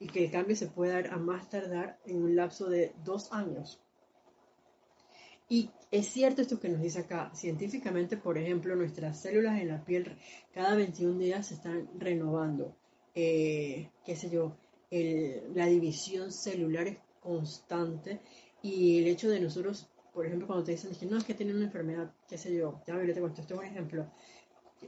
[0.00, 3.32] y que el cambio se puede dar a más tardar en un lapso de dos
[3.32, 3.80] años.
[5.50, 9.84] Y es cierto esto que nos dice acá, científicamente, por ejemplo, nuestras células en la
[9.84, 10.16] piel
[10.54, 12.76] cada 21 días se están renovando.
[13.16, 14.56] Eh, qué sé yo,
[14.90, 18.20] la división celular es constante
[18.62, 21.52] y el hecho de nosotros, por ejemplo, cuando te dicen que no es que tiene
[21.52, 24.06] una enfermedad, qué sé yo, ya te cuento, esto es un ejemplo,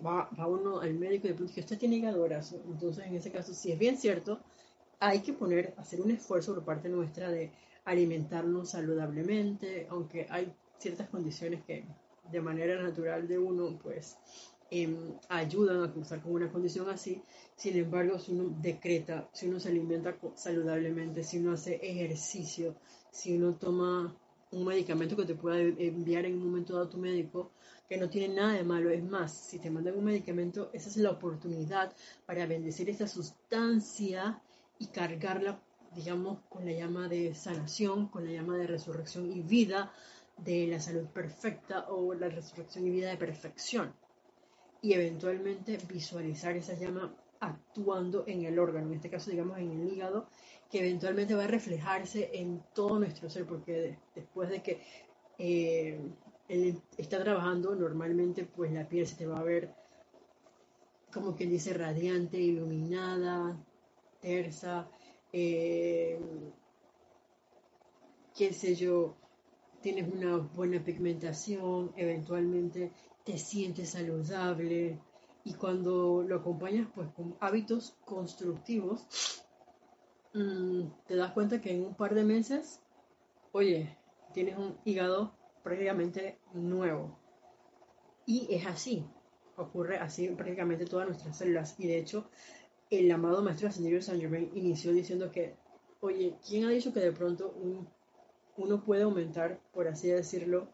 [0.06, 3.32] va, va uno al médico y de pronto que usted tiene hígado entonces en ese
[3.32, 4.38] caso, si es bien cierto,
[5.00, 7.50] hay que poner, hacer un esfuerzo por parte nuestra de
[7.84, 11.84] alimentarnos saludablemente, aunque hay ciertas condiciones que
[12.30, 14.16] de manera natural de uno, pues
[14.74, 17.22] Em, ayudan a cruzar con una condición así.
[17.56, 22.74] Sin embargo, si uno decreta, si uno se alimenta saludablemente, si uno hace ejercicio,
[23.10, 24.16] si uno toma
[24.50, 27.50] un medicamento que te pueda enviar en un momento dado tu médico,
[27.86, 28.88] que no tiene nada de malo.
[28.88, 34.40] Es más, si te mandan un medicamento, esa es la oportunidad para bendecir esa sustancia
[34.78, 35.60] y cargarla,
[35.94, 39.92] digamos, con la llama de sanación, con la llama de resurrección y vida
[40.36, 43.94] de la salud perfecta o la resurrección y vida de perfección.
[44.80, 49.92] Y eventualmente visualizar esa llama actuando en el órgano, en este caso digamos en el
[49.92, 50.28] hígado,
[50.70, 54.82] que eventualmente va a reflejarse en todo nuestro ser, porque después de que
[55.38, 56.00] eh,
[56.48, 59.74] él está trabajando, normalmente pues la piel se te va a ver
[61.12, 63.56] como quien dice radiante, iluminada,
[64.20, 64.88] tersa,
[65.32, 66.20] eh,
[68.36, 69.16] qué sé yo,
[69.80, 72.92] tienes una buena pigmentación, eventualmente
[73.24, 74.98] te sientes saludable
[75.44, 79.44] y cuando lo acompañas pues con hábitos constructivos,
[80.34, 82.80] mm, te das cuenta que en un par de meses,
[83.52, 83.96] oye,
[84.32, 87.18] tienes un hígado prácticamente nuevo.
[88.24, 89.04] Y es así,
[89.56, 91.74] ocurre así en prácticamente todas nuestras células.
[91.78, 92.30] Y de hecho,
[92.92, 95.54] el amado maestro ascendido San Germain inició diciendo que,
[96.00, 97.54] oye, ¿quién ha dicho que de pronto
[98.58, 100.68] uno puede aumentar, por así decirlo,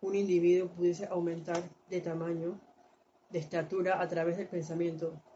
[0.00, 2.60] un individuo pudiese aumentar de tamaño,
[3.30, 5.20] de estatura a través del pensamiento.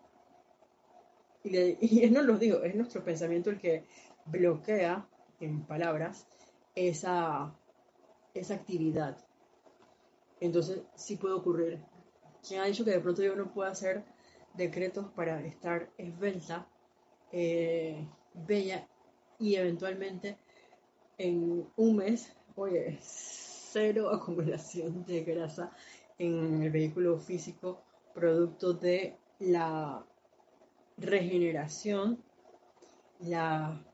[1.47, 3.85] Y, él no lo digo, es nuestro pensamiento el que
[4.25, 5.07] bloquea,
[5.41, 6.27] en palabras,
[6.75, 7.55] esa,
[8.33, 9.19] esa actividad.
[10.41, 11.81] Entonces, sí puede ocurrir.
[12.47, 14.05] ¿Quién ha dicho que de pronto yo no puedo hacer
[14.55, 16.67] decretos para estar esbelta,
[17.33, 18.89] eh, bella
[19.39, 20.39] y eventualmente
[21.19, 25.73] en un mes, oye, cero acumulación de grasa
[26.19, 27.83] en el vehículo físico
[28.15, 30.07] producto de la
[30.97, 32.23] regeneración,
[33.19, 33.85] la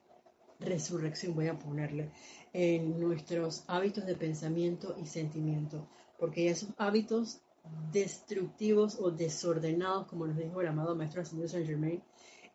[0.59, 2.11] resurrección, voy a ponerle,
[2.53, 7.41] en nuestros hábitos de pensamiento y sentimiento, porque esos hábitos
[7.93, 12.03] destructivos o desordenados, como nos dijo el amado Maestro Ascendido Saint Germain,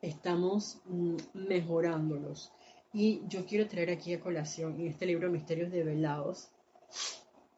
[0.02, 2.52] estamos mm, mejorándolos.
[2.94, 6.50] Y yo quiero traer aquí a colación en este libro Misterios Develados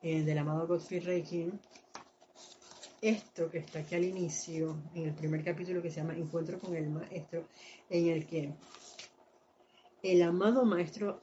[0.01, 1.51] eh, del amado Godfrey Reiki
[3.01, 6.75] esto que está aquí al inicio, en el primer capítulo que se llama Encuentro con
[6.75, 7.45] el Maestro,
[7.89, 8.53] en el que
[10.01, 11.21] el amado Maestro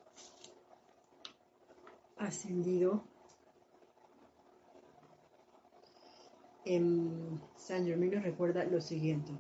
[2.17, 3.05] ascendido
[6.65, 9.33] en San Germain nos recuerda lo siguiente.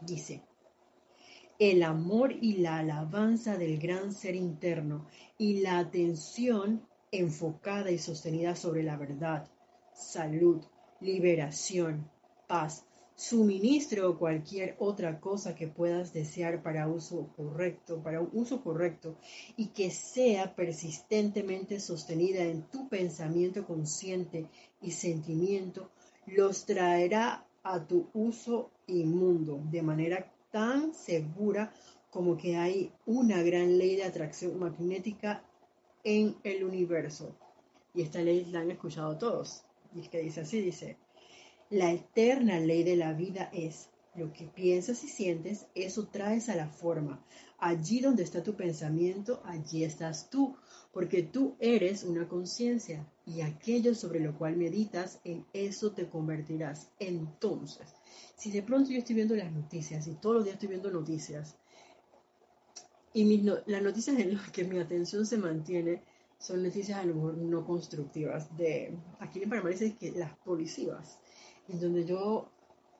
[0.00, 0.42] Dice,
[1.58, 5.06] el amor y la alabanza del gran ser interno
[5.38, 9.48] y la atención enfocada y sostenida sobre la verdad,
[9.92, 10.62] salud,
[11.00, 12.08] liberación,
[12.46, 12.84] paz,
[13.18, 19.16] suministro o cualquier otra cosa que puedas desear para uso correcto, para un uso correcto
[19.56, 24.46] y que sea persistentemente sostenida en tu pensamiento consciente
[24.80, 25.90] y sentimiento,
[26.36, 31.72] los traerá a tu uso inmundo de manera tan segura
[32.10, 35.42] como que hay una gran ley de atracción magnética
[36.04, 37.34] en el universo.
[37.94, 39.64] Y esta ley la han escuchado todos
[39.94, 40.96] y que dice así, dice,
[41.70, 46.56] la eterna ley de la vida es lo que piensas y sientes, eso traes a
[46.56, 47.22] la forma.
[47.58, 50.56] Allí donde está tu pensamiento, allí estás tú,
[50.98, 56.90] porque tú eres una conciencia y aquello sobre lo cual meditas, en eso te convertirás.
[56.98, 57.94] Entonces,
[58.34, 61.56] si de pronto yo estoy viendo las noticias y todos los días estoy viendo noticias,
[63.12, 66.02] y las noticias en las que mi atención se mantiene
[66.36, 68.56] son noticias a lo mejor no constructivas.
[68.56, 71.20] De, aquí en Panamá dice que las policías,
[71.68, 72.50] en donde yo,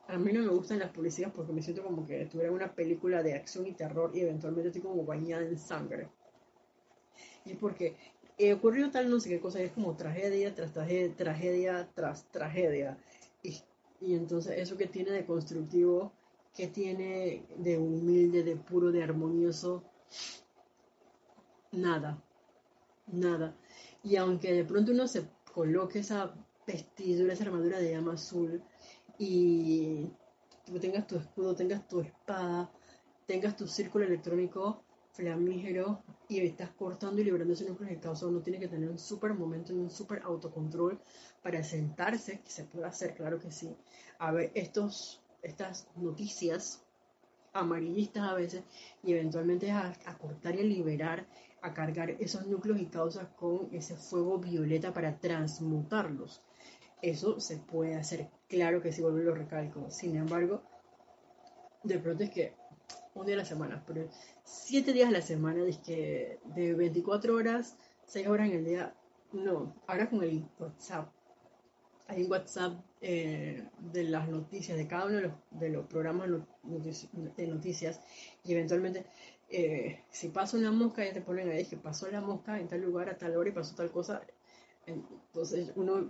[0.07, 3.25] a mí no me gustan las policías porque me siento como que tuviera una película
[3.25, 6.09] de acción y terror y eventualmente estoy como bañada en sangre.
[7.49, 7.97] Y porque
[8.39, 12.99] he ocurrido tal no sé qué cosa, es como tragedia tras tragedia, tragedia tras tragedia.
[13.43, 13.57] Y,
[14.01, 16.13] y entonces eso que tiene de constructivo,
[16.55, 19.85] que tiene de humilde, de puro, de armonioso,
[21.73, 22.23] nada
[23.13, 23.55] nada.
[24.03, 26.35] Y aunque de pronto uno se coloque esa
[26.67, 28.63] vestidura, esa armadura de llama azul
[29.19, 30.07] y
[30.65, 32.71] tú tengas tu escudo, tengas tu espada,
[33.27, 34.85] tengas tu círculo electrónico
[35.19, 39.01] flamígero y estás cortando y liberando ese núcleo de causa, uno tiene que tener un
[39.01, 41.01] súper momento un súper autocontrol
[41.43, 43.77] para sentarse, que se puede hacer, claro que sí,
[44.21, 46.85] a ver estos, estas noticias
[47.53, 48.63] amarillistas a veces
[49.03, 51.27] y eventualmente a, a cortar y a liberar
[51.63, 56.41] a cargar esos núcleos y causas con ese fuego violeta para transmutarlos.
[57.03, 59.91] Eso se puede hacer, claro que sí, vuelvo y lo recalco.
[59.91, 60.63] Sin embargo,
[61.83, 62.55] de pronto es que
[63.21, 64.09] un día a la semana, pero
[64.45, 67.77] siete días a la semana, es que de 24 horas,
[68.07, 68.95] 6 horas en el día,
[69.33, 69.75] no.
[69.87, 71.11] Ahora con el WhatsApp,
[72.07, 76.29] hay un WhatsApp eh, de las noticias, de cada uno de los, programas
[76.63, 78.01] de noticias,
[78.45, 79.05] y eventualmente
[79.51, 82.83] eh, si pasa una mosca, ya te ponen ahí que pasó la mosca en tal
[82.83, 84.23] lugar a tal hora y pasó tal cosa.
[84.87, 86.09] Entonces, uno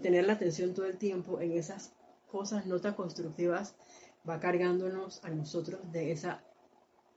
[0.00, 1.92] tener la atención todo el tiempo en esas
[2.30, 3.74] cosas no tan constructivas
[4.28, 6.42] va cargándonos a nosotros de esa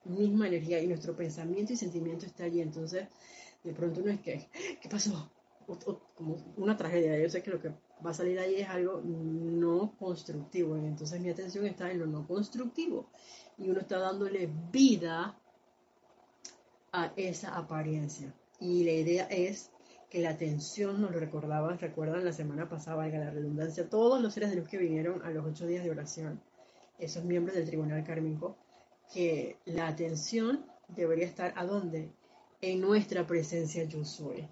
[0.06, 2.62] misma energía y nuestro pensamiento y sentimiento está allí.
[2.62, 3.08] Entonces,
[3.64, 4.50] de pronto no es que,
[4.82, 5.32] ¿qué pasó?
[6.16, 7.18] como una tragedia.
[7.20, 7.70] Yo sé que lo que
[8.06, 10.78] va a salir ahí es algo no constructivo.
[10.78, 13.10] Y entonces mi atención está en lo no constructivo
[13.58, 15.38] y uno está dándole vida
[16.92, 18.34] a esa apariencia.
[18.60, 19.72] Y la idea es
[20.10, 24.34] que la atención, nos lo recordaban, recuerdan la semana pasada, valga la redundancia, todos los
[24.34, 26.42] seres de luz que vinieron a los ocho días de oración,
[27.02, 28.58] esos miembros del tribunal kármico,
[29.14, 32.14] que la atención debería estar a dónde?
[32.62, 34.48] En nuestra presencia yo soy.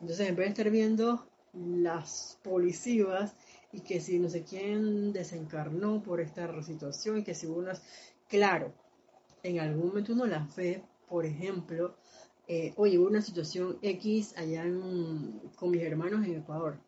[0.00, 3.34] Entonces, en vez de estar viendo las policías
[3.72, 7.82] y que si no sé quién desencarnó por esta situación y que si unas...
[8.28, 8.72] Claro,
[9.42, 11.96] en algún momento uno las ve, por ejemplo,
[12.46, 14.64] eh, oye, hubo una situación X allá
[15.56, 16.78] con mis hermanos en Ecuador.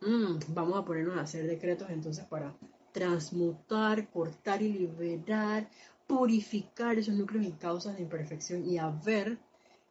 [0.00, 2.54] Mm, vamos a ponernos a hacer decretos entonces para
[2.96, 5.68] transmutar, cortar y liberar,
[6.06, 9.38] purificar esos núcleos y causas de imperfección y a ver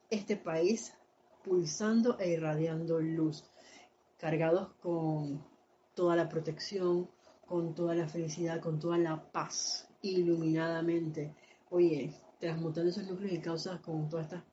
[0.10, 0.92] este país
[1.44, 3.44] pulsando e irradiando luz,
[4.18, 5.46] cargados con
[5.94, 7.08] toda la protección,
[7.46, 11.36] con toda la felicidad, con toda la paz, iluminadamente.
[11.70, 14.44] Oye, transmutando esos núcleos y causas con todas estas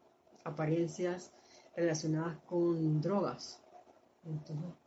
[0.44, 1.32] apariencias
[1.74, 3.62] relacionadas con drogas.
[4.24, 4.82] Entonces,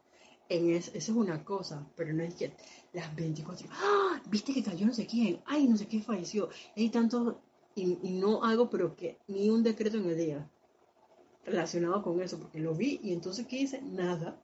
[0.49, 2.53] en eso, es una cosa, pero no es que
[2.93, 4.21] las 24, ¡ah!
[4.29, 5.41] ¿Viste que cayó no sé quién?
[5.45, 6.49] ¡Ay, no sé quién falleció!
[6.75, 7.41] Hay tanto,
[7.75, 10.49] y, no hago, pero que ni un decreto en el día
[11.45, 13.81] relacionado con eso, porque lo vi y entonces, ¿qué hice?
[13.81, 14.41] Nada.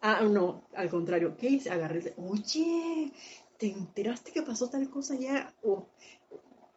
[0.00, 1.70] Ah, no, al contrario, ¿qué hice?
[1.70, 3.12] Agarré, oye,
[3.58, 5.52] ¿te enteraste que pasó tal cosa ya?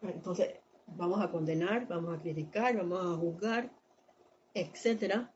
[0.01, 0.55] entonces,
[0.87, 3.71] vamos a condenar, vamos a criticar, vamos a juzgar,
[4.53, 5.29] etc.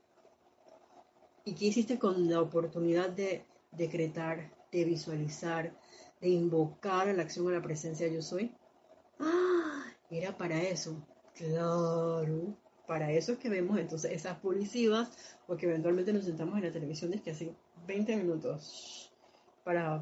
[1.47, 5.71] ¿Y qué hiciste con la oportunidad de decretar, de visualizar,
[6.19, 8.51] de invocar a la acción a la presencia yo soy?
[9.19, 9.85] ¡Ah!
[10.09, 11.07] Era para eso.
[11.35, 12.57] Claro.
[12.87, 15.09] Para eso es que vemos entonces esas publicidades
[15.47, 19.13] o que eventualmente nos sentamos en la televisión es que así 20 minutos
[19.63, 20.01] para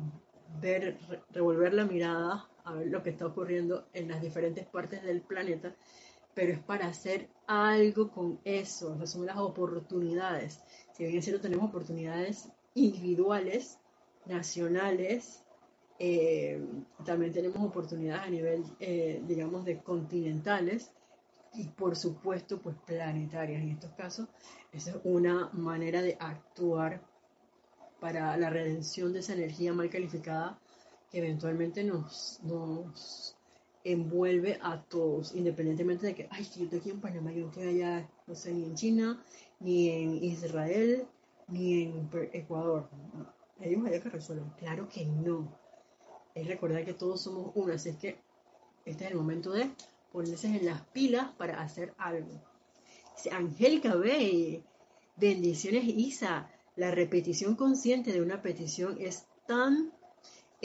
[0.61, 0.97] ver,
[1.31, 5.75] revolver la mirada a ver lo que está ocurriendo en las diferentes partes del planeta,
[6.33, 10.61] pero es para hacer algo con eso, esas son las oportunidades.
[10.93, 13.79] Si bien es cierto, tenemos oportunidades individuales,
[14.25, 15.43] nacionales,
[15.99, 16.61] eh,
[17.05, 20.91] también tenemos oportunidades a nivel, eh, digamos, de continentales
[21.53, 23.61] y por supuesto, pues planetarias.
[23.61, 24.27] En estos casos,
[24.71, 27.01] esa es una manera de actuar
[27.99, 30.59] para la redención de esa energía mal calificada
[31.11, 33.32] que eventualmente nos
[33.83, 37.47] envuelve a todos, independientemente de que, ay, si yo estoy aquí en Panamá, yo no
[37.47, 39.23] estoy allá, no sé, ni en China,
[39.59, 41.05] ni en Israel,
[41.47, 42.89] ni en Ecuador.
[43.59, 44.49] Ellos allá que resuelven.
[44.57, 45.57] Claro que no.
[46.33, 48.17] Es recordar que todos somos uno, así es que
[48.85, 49.69] este es el momento de
[50.11, 52.41] ponerse en las pilas para hacer algo.
[53.31, 54.63] Angélica B,
[55.15, 59.93] bendiciones Isa, la repetición consciente de una petición es tan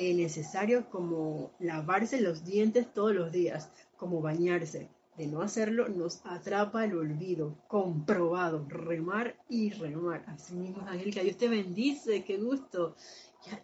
[0.01, 4.89] eh, necesario como lavarse los dientes todos los días, como bañarse.
[5.17, 10.23] De no hacerlo nos atrapa el olvido, comprobado, remar y remar.
[10.29, 12.95] Así mismo, Angélica, Dios te bendice, qué gusto.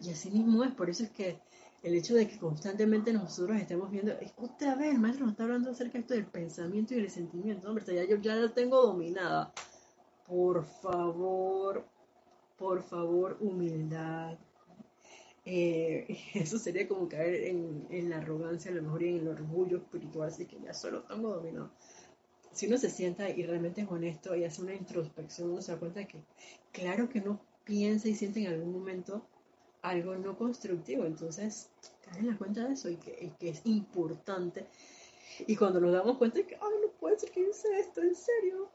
[0.01, 1.39] Y, y así mismo es, por eso es que
[1.85, 5.45] el hecho de que constantemente nosotros estemos viendo, es otra vez el maestro nos está
[5.45, 8.82] hablando acerca de esto del pensamiento y del sentimiento, hombre, ya yo ya lo tengo
[8.82, 9.53] dominada.
[10.26, 11.85] Por favor,
[12.59, 14.37] por favor, humildad.
[15.45, 19.78] Eh, eso sería como caer en, la arrogancia, a lo mejor y en el orgullo
[19.78, 21.70] espiritual, así que ya solo tengo dominado.
[22.53, 25.78] Si uno se sienta y realmente es honesto y hace una introspección, uno se da
[25.78, 26.22] cuenta que,
[26.72, 29.26] claro que no piensa y siente en algún momento
[29.82, 31.05] algo no constructivo.
[31.05, 31.68] Entonces,
[32.03, 34.66] caen la cuenta de eso y que, es importante.
[35.47, 38.14] Y cuando nos damos cuenta de que, ay, no puede ser que hice esto, en
[38.14, 38.70] serio.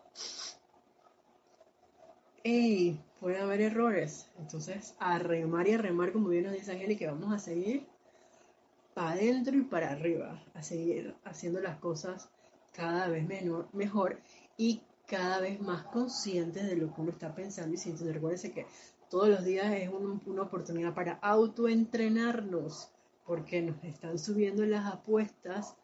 [2.43, 4.29] Ey, puede haber errores.
[4.39, 7.85] Entonces, a remar y a remar, como bien nos dice Angélica, vamos a seguir
[8.93, 12.29] para adentro y para arriba, a seguir haciendo las cosas
[12.73, 14.19] cada vez menor, mejor
[14.57, 18.13] y cada vez más conscientes de lo que uno está pensando y sintiendo.
[18.13, 18.67] Recuérdense que
[19.09, 22.89] todos los días es una oportunidad para autoentrenarnos,
[23.25, 25.75] porque nos están subiendo las apuestas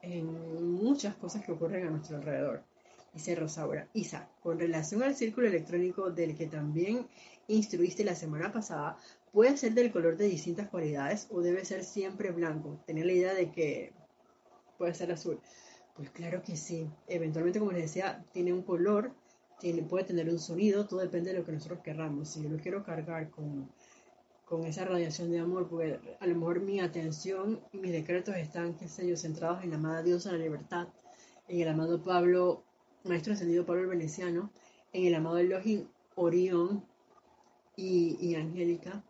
[0.00, 2.64] en muchas cosas que ocurren a nuestro alrededor.
[3.12, 7.06] Dice Rosaura, Isa, con relación al círculo electrónico del que también
[7.46, 8.96] instruiste la semana pasada,
[9.32, 12.80] ¿puede ser del color de distintas cualidades o debe ser siempre blanco?
[12.86, 13.92] Tener la idea de que
[14.78, 15.40] puede ser azul.
[15.94, 16.88] Pues claro que sí.
[17.06, 19.12] Eventualmente, como les decía, tiene un color
[19.88, 22.28] puede tener un sonido, todo depende de lo que nosotros querramos.
[22.28, 23.70] Si yo lo quiero cargar con,
[24.44, 28.74] con esa radiación de amor, porque a lo mejor mi atención y mis decretos están,
[28.74, 30.88] qué sé yo, centrados en la amada diosa la libertad,
[31.48, 32.64] en el amado Pablo,
[33.04, 34.50] maestro ascendido Pablo el Veneciano,
[34.92, 36.84] en el amado Elohim Orión
[37.76, 39.02] y, y Angélica.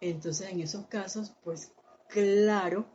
[0.00, 1.72] Entonces, en esos casos, pues
[2.08, 2.86] claro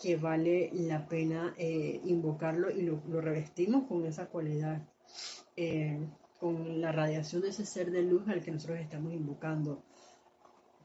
[0.00, 4.82] que vale la pena eh, invocarlo y lo, lo, revestimos con esa cualidad
[5.56, 5.98] eh,
[6.38, 9.82] con la radiación de ese ser de luz al que nosotros estamos invocando.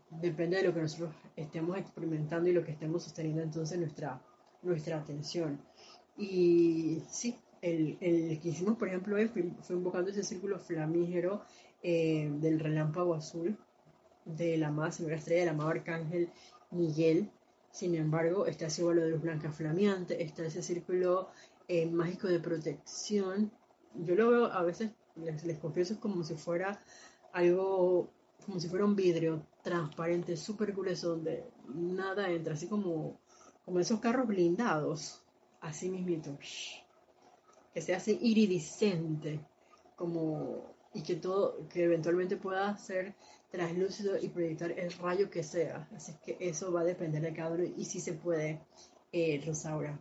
[0.10, 4.22] Depende de lo que nosotros estemos experimentando y lo que estemos sosteniendo entonces nuestra,
[4.62, 5.62] nuestra atención.
[6.18, 11.44] Y sí, el, el que hicimos, por ejemplo, fue, invocando ese círculo flamígero
[11.84, 13.58] eh, del relámpago azul
[14.26, 16.30] de la más señora estrella, del amado arcángel
[16.72, 17.32] Miguel.
[17.72, 21.30] Sin embargo, está ese vuelo de luz blanca flameante, está ese círculo
[21.68, 23.52] eh, mágico de protección
[23.96, 26.80] yo lo veo a veces, les, les confieso, es como si fuera
[27.34, 28.10] algo,
[28.46, 33.20] como si fuera un vidrio transparente, súper grueso, donde nada entra, así como,
[33.66, 35.24] como esos carros blindados,
[35.60, 36.38] así mismito,
[37.74, 39.40] que se hace iridiscente,
[39.96, 43.16] como, y que todo, que eventualmente pueda ser
[43.50, 45.88] translúcido y proyectar el rayo que sea.
[45.96, 48.62] Así que eso va a depender de cada uno y si se puede,
[49.12, 50.00] eh, Rosaura.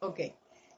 [0.00, 0.20] Ok.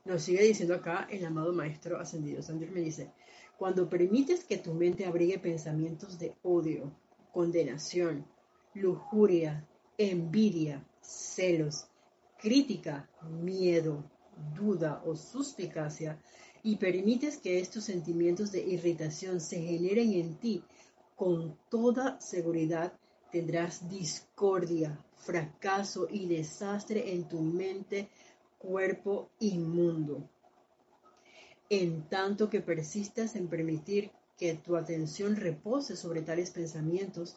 [0.04, 2.40] Nos sigue diciendo acá el amado Maestro Ascendido.
[2.42, 3.12] Sanders me dice,
[3.58, 6.92] cuando permites que tu mente abrigue pensamientos de odio,
[7.32, 8.26] condenación,
[8.74, 9.66] lujuria,
[9.98, 11.88] envidia, celos,
[12.38, 13.08] crítica,
[13.42, 14.04] miedo,
[14.54, 16.18] duda o suspicacia,
[16.62, 20.64] y permites que estos sentimientos de irritación se generen en ti,
[21.16, 22.92] con toda seguridad
[23.30, 28.08] tendrás discordia, fracaso y desastre en tu mente,
[28.58, 30.28] cuerpo y mundo.
[31.70, 37.36] En tanto que persistas en permitir que tu atención repose sobre tales pensamientos,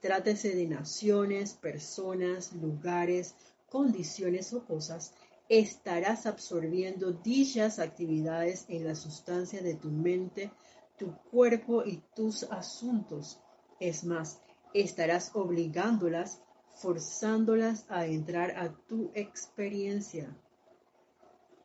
[0.00, 3.34] trátese de naciones, personas, lugares,
[3.68, 5.14] condiciones o cosas,
[5.58, 10.50] estarás absorbiendo dichas actividades en la sustancia de tu mente,
[10.96, 13.38] tu cuerpo y tus asuntos.
[13.78, 14.40] Es más,
[14.72, 16.42] estarás obligándolas,
[16.76, 20.34] forzándolas a entrar a tu experiencia.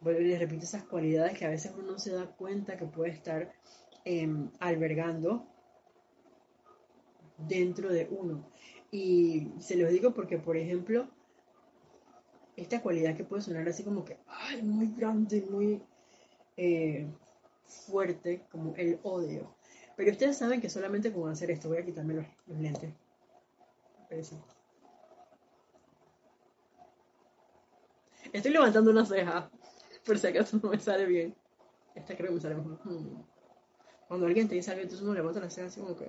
[0.02, 3.12] Y les repito esas cualidades que a veces uno no se da cuenta que puede
[3.12, 3.54] estar
[4.04, 5.48] em, albergando
[7.38, 8.50] dentro de uno.
[8.92, 11.08] Y se los digo porque, por ejemplo,
[12.58, 15.82] esta cualidad que puede sonar así como que, ay, muy grande, muy
[16.58, 17.08] eh,
[17.66, 19.56] fuerte, como el odio.
[19.96, 22.94] Pero ustedes saben que solamente con hacer esto, voy a quitarme los, lentes.
[28.34, 29.50] Estoy levantando una ceja,
[30.06, 31.36] por si acaso no me sale bien.
[31.94, 32.80] Esta creo que me sale mejor.
[32.84, 33.24] Hmm.
[34.08, 36.08] Cuando alguien te dice algo, entonces uno levanta la ceja así como que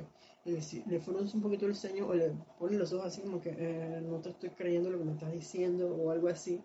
[0.50, 4.00] le, le un poquito el ceño o le pone los ojos así como que eh,
[4.02, 6.62] no te estoy creyendo lo que me estás diciendo o algo así.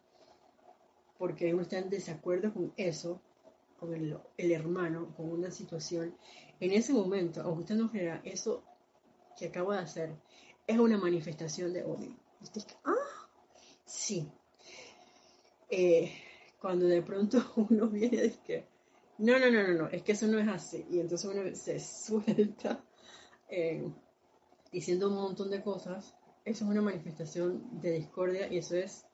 [1.18, 3.22] Porque uno está en desacuerdo con eso,
[3.80, 6.16] con el, hermano, con una situación.
[6.60, 8.64] En ese momento, aunque usted no crea, eso
[9.38, 10.16] que acabo de hacer
[10.68, 12.16] es una manifestación de odio.
[12.42, 13.28] Usted ah,
[13.86, 14.28] sí.
[15.70, 16.12] Eh,
[16.60, 18.66] cuando de pronto uno viene y que,
[19.18, 20.86] no, no, no, no, no, es que eso no es así.
[20.90, 22.84] Y entonces uno se suelta
[23.56, 23.84] eh,
[24.72, 26.16] diciendo un montón de cosas.
[26.44, 29.06] Eso es una manifestación de discordia y eso es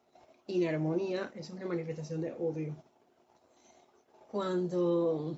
[0.47, 2.81] inarmonía, eso es una manifestación de odio.
[4.31, 5.37] Cuando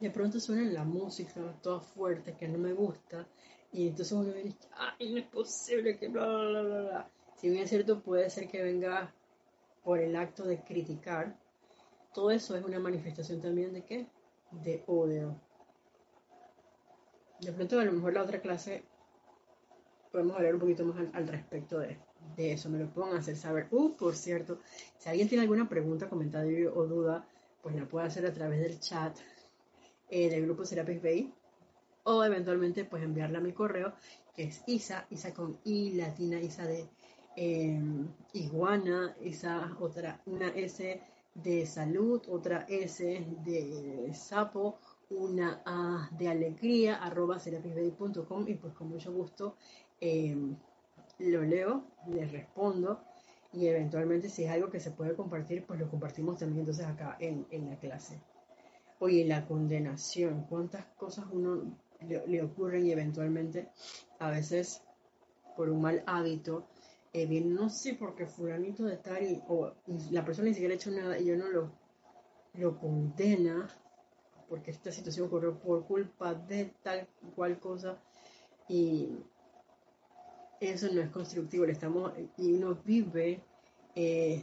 [0.00, 3.26] de pronto suena la música toda fuerte que no me gusta
[3.72, 7.10] y entonces uno dice, ay, no es posible que bla, bla, bla, bla.
[7.36, 9.12] Si bien es cierto, puede ser que venga
[9.82, 11.36] por el acto de criticar.
[12.14, 14.06] Todo eso es una manifestación también de qué?
[14.52, 15.40] De odio.
[17.42, 18.84] De pronto, a lo mejor la otra clase
[20.12, 21.98] podemos hablar un poquito más al, respecto de,
[22.36, 22.70] eso.
[22.70, 23.66] Me lo pueden hacer saber.
[23.72, 24.60] Uh, por cierto,
[24.96, 27.26] si alguien tiene alguna pregunta, comentario o duda,
[27.60, 29.16] pues la puede hacer a través del chat
[30.08, 31.34] eh, del grupo Serapis Bay
[32.04, 33.92] o eventualmente pues enviarla a mi correo
[34.34, 36.88] que es Isa, Isa con I latina, Isa de
[37.36, 41.00] em, iguana, Isa otra, una S
[41.34, 43.04] de salud, otra S
[43.44, 44.78] de sapo,
[45.18, 49.56] una A de alegría, arroba serapisbay.com y pues con mucho gusto
[50.00, 50.56] em,
[51.18, 53.00] lo leo, les respondo
[53.52, 57.16] y eventualmente si es algo que se puede compartir, pues lo compartimos también entonces acá
[57.20, 58.20] en, en la clase.
[58.98, 61.76] Oye, la condenación, cuántas cosas uno
[62.08, 63.68] le, ocurren y eventualmente
[64.18, 64.82] a veces
[65.56, 66.66] por un mal hábito
[67.12, 69.72] eh, bien, no sé porque fulanito de tal y, o
[70.10, 71.72] la persona ni siquiera ha hecho nada y yo no lo,
[72.54, 73.68] lo condena
[74.52, 77.98] porque esta situación ocurrió por culpa de tal cual cosa
[78.68, 79.08] y
[80.60, 83.40] eso no es constructivo, le estamos, y uno vive
[83.94, 84.42] eh,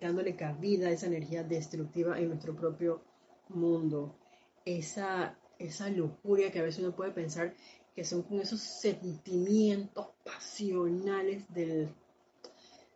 [0.00, 3.02] dándole cabida a esa energía destructiva en nuestro propio
[3.50, 4.16] mundo.
[4.64, 7.54] Esa esa lujuria que a veces uno puede pensar
[7.94, 11.90] que son con esos sentimientos pasionales del,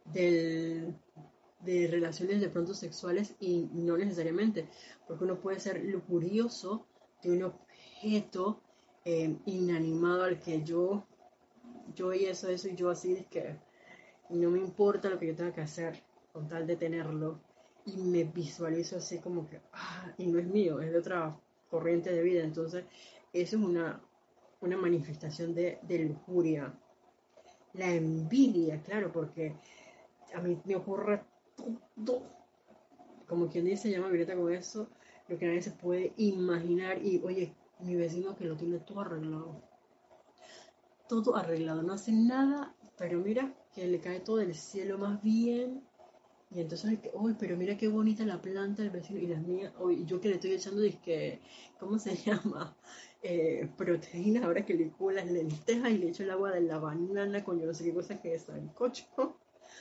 [0.07, 0.95] del,
[1.67, 4.69] de relaciones de pronto sexuales y no necesariamente,
[5.07, 6.87] porque uno puede ser lujurioso
[7.23, 8.63] de un objeto
[9.05, 11.07] eh, inanimado al que yo,
[11.95, 13.59] yo y eso, eso y yo así, es que
[14.31, 16.03] no me importa lo que yo tenga que hacer
[16.33, 17.41] con tal de tenerlo
[17.85, 21.39] y me visualizo así como que, ah, y no es mío, es de otra
[21.71, 22.43] corriente de vida.
[22.43, 22.85] Entonces,
[23.33, 24.01] eso es una,
[24.61, 26.75] una manifestación de, lujuria.
[27.75, 29.55] La envidia, claro, porque
[30.35, 31.23] a mí me ocurre
[33.27, 34.89] como quien dice, llama Violeta con eso,
[35.29, 37.05] lo que nadie se puede imaginar.
[37.05, 39.63] Y oye, mi vecino que lo tiene todo arreglado.
[41.09, 45.83] Todo arreglado, no hace nada, pero mira que le cae todo del cielo más bien
[46.51, 50.05] y entonces, uy, pero mira qué bonita la planta del vecino y las mías, uy,
[50.07, 51.41] yo que le estoy echando, que
[51.79, 52.77] ¿cómo se llama?
[53.23, 57.43] Eh, proteína, ahora que licúo las lentejas y le echo el agua de la banana
[57.43, 59.05] con yo no sé qué cosa que es el cocho.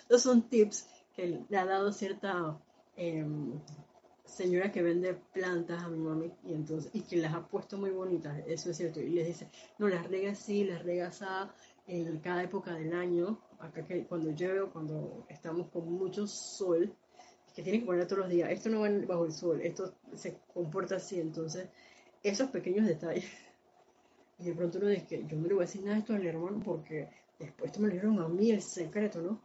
[0.09, 2.57] Esos son tips que le ha dado cierta
[2.95, 3.59] em,
[4.23, 7.91] señora que vende plantas a mi mami y entonces y que las ha puesto muy
[7.91, 8.99] bonitas, eso es cierto.
[8.99, 11.25] Y les dice, no, las rega así, las rega así
[11.87, 16.93] en cada época del año acá que cuando llueve cuando estamos con mucho sol,
[17.55, 20.39] que tienen que poner todos los días, esto no va bajo el sol, esto se
[20.53, 21.69] comporta así, entonces
[22.23, 23.25] esos pequeños detalles.
[24.37, 26.25] Y de pronto uno dice que yo no le voy a decir nada esto al
[26.25, 27.07] hermano porque
[27.39, 29.41] Después te me lo dijeron a mí el secreto, ¿no?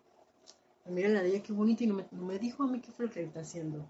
[0.91, 3.13] Mira la de ella qué bonita y no me, dijo a mí qué fue lo
[3.13, 3.89] que está haciendo.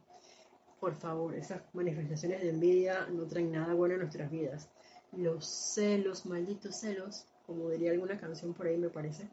[0.79, 4.69] Por favor, esas manifestaciones de envidia no traen nada bueno en nuestras vidas.
[5.13, 9.29] Los celos, malditos celos, como diría alguna canción por ahí me parece.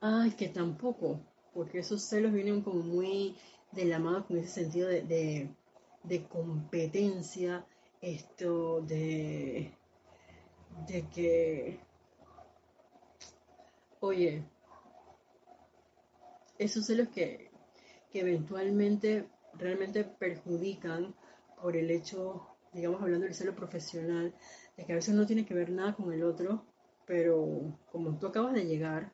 [0.00, 1.20] Ay, que tampoco,
[1.52, 3.36] porque esos celos vienen como muy
[3.72, 5.48] de la mano con ese sentido de,
[6.04, 7.66] de competencia,
[8.00, 9.72] esto de,
[10.86, 11.80] de que,
[14.00, 14.44] oye,
[16.58, 17.50] esos celos que,
[18.10, 21.14] que eventualmente realmente perjudican
[21.60, 24.34] por el hecho, digamos hablando del celo profesional,
[24.76, 26.64] de que a veces no tiene que ver nada con el otro,
[27.06, 29.12] pero como tú acabas de llegar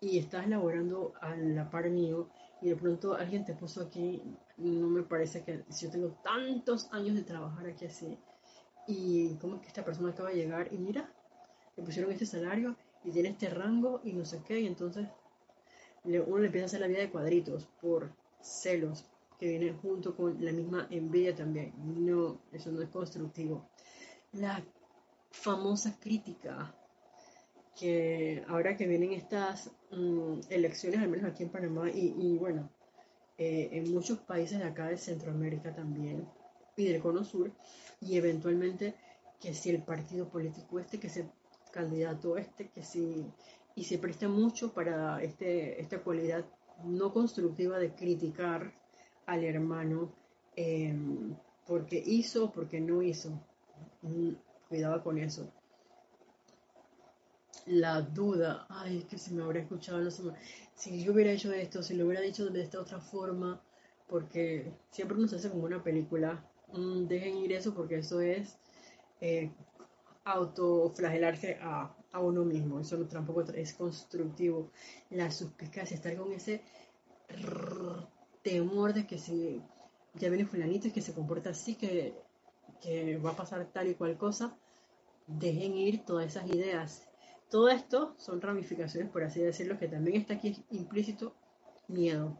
[0.00, 2.28] y estás laborando a la par mío
[2.60, 4.22] y de pronto alguien te puso aquí,
[4.56, 8.18] no me parece que si yo tengo tantos años de trabajar aquí así
[8.86, 11.12] y como que esta persona acaba de llegar y mira,
[11.76, 15.08] le pusieron este salario y tiene este rango y no sé qué y entonces
[16.04, 19.04] uno le empieza a hacer la vida de cuadritos por celos
[19.38, 21.72] que vienen junto con la misma envidia también.
[21.76, 23.68] No, eso no es constructivo.
[24.32, 24.62] La
[25.30, 26.74] famosa crítica
[27.78, 32.70] que ahora que vienen estas mm, elecciones, al menos aquí en Panamá y, bueno,
[33.38, 36.28] eh, en muchos países de acá de Centroamérica también
[36.76, 37.50] y del Cono Sur,
[38.00, 38.94] y eventualmente
[39.40, 41.30] que si el partido político este, que si el
[41.72, 43.26] candidato este, que si
[43.74, 46.44] y se presta mucho para este, esta cualidad
[46.84, 48.72] no constructiva de criticar
[49.26, 50.12] al hermano
[50.56, 51.34] em,
[51.66, 53.30] porque hizo o porque no hizo.
[54.02, 54.32] Mm,
[54.68, 55.52] cuidado con eso.
[57.66, 60.22] La duda, ay, que si me habrá escuchado, no sé,
[60.74, 63.62] si yo hubiera hecho esto, si lo hubiera dicho de esta otra forma,
[64.08, 66.44] porque siempre nos hace como una película.
[66.72, 68.58] Mm, dejen ir eso porque eso es
[69.20, 69.52] eh,
[70.24, 72.80] autoflagelarse a, a uno mismo.
[72.80, 74.70] Eso tampoco es constructivo.
[75.10, 76.62] La suspicacia, estar con ese
[78.42, 79.62] temor de que si
[80.14, 82.14] ya viene fulanito y que se comporta así, que,
[82.80, 84.56] que va a pasar tal y cual cosa,
[85.26, 87.08] dejen ir todas esas ideas.
[87.50, 91.34] Todo esto son ramificaciones, por así decirlo, que también está aquí implícito
[91.88, 92.38] miedo.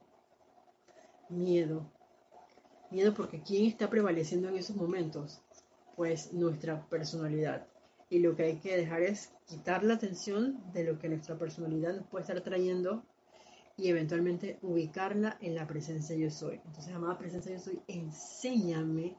[1.29, 1.91] Miedo.
[2.91, 5.43] Miedo porque ¿quién está prevaleciendo en esos momentos?
[5.97, 7.67] Pues nuestra personalidad.
[8.13, 11.97] Y lo que hay que dejar es quitar la atención de lo que nuestra personalidad
[11.97, 13.07] nos puede estar trayendo
[13.79, 16.61] y eventualmente ubicarla en la presencia yo soy.
[16.67, 19.17] Entonces, amada presencia yo soy, enséñame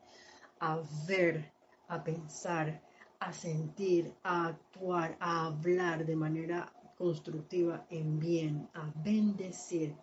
[0.59, 1.51] a ver,
[1.87, 2.83] a pensar,
[3.19, 9.95] a sentir, a actuar, a hablar de manera constructiva en bien, a bendecir.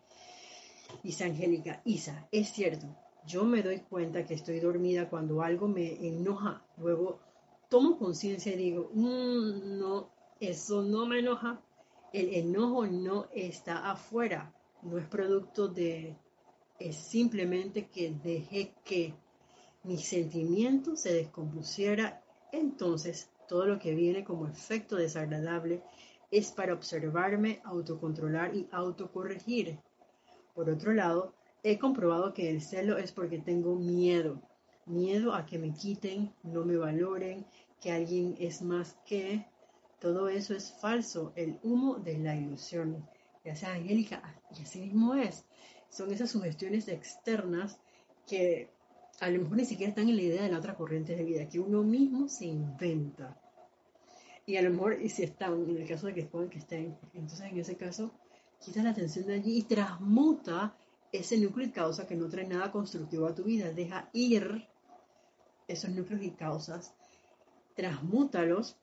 [1.04, 2.88] Dice Angélica, Isa, es cierto,
[3.24, 7.29] yo me doy cuenta que estoy dormida cuando algo me enoja, luego
[7.70, 10.10] tomo conciencia y digo, mm, no,
[10.40, 11.62] eso no me enoja.
[12.12, 14.52] El enojo no está afuera,
[14.82, 16.16] no es producto de,
[16.78, 19.14] es simplemente que dejé que
[19.84, 22.22] mi sentimiento se descompusiera.
[22.52, 25.82] Entonces, todo lo que viene como efecto desagradable
[26.32, 29.78] es para observarme, autocontrolar y autocorregir.
[30.54, 34.42] Por otro lado, he comprobado que el celo es porque tengo miedo.
[34.90, 37.46] Miedo a que me quiten, no me valoren,
[37.80, 39.46] que alguien es más que,
[40.00, 43.06] todo eso es falso, el humo de la ilusión.
[43.44, 45.44] Ya sea Angélica, y así mismo es.
[45.90, 47.78] Son esas sugestiones externas
[48.26, 48.70] que
[49.20, 51.48] a lo mejor ni siquiera están en la idea de la otra corriente de vida,
[51.48, 53.38] que uno mismo se inventa.
[54.46, 56.98] Y a lo mejor, y si están, en el caso de que puedan que estén,
[57.12, 58.12] entonces en ese caso,
[58.58, 60.74] quita la atención de allí y transmuta
[61.12, 63.70] ese núcleo y causa que no trae nada constructivo a tu vida.
[63.70, 64.66] Deja ir
[65.72, 66.94] esos núcleos y causas
[67.74, 68.76] transmútalos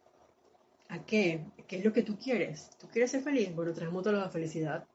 [0.89, 1.45] a qué?
[1.67, 2.71] ¿Qué es lo que tú quieres?
[2.79, 3.53] ¿Tú quieres ser feliz?
[3.53, 4.88] Bueno, transmútalos a felicidad,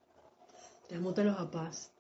[0.89, 1.93] transmútalos a paz,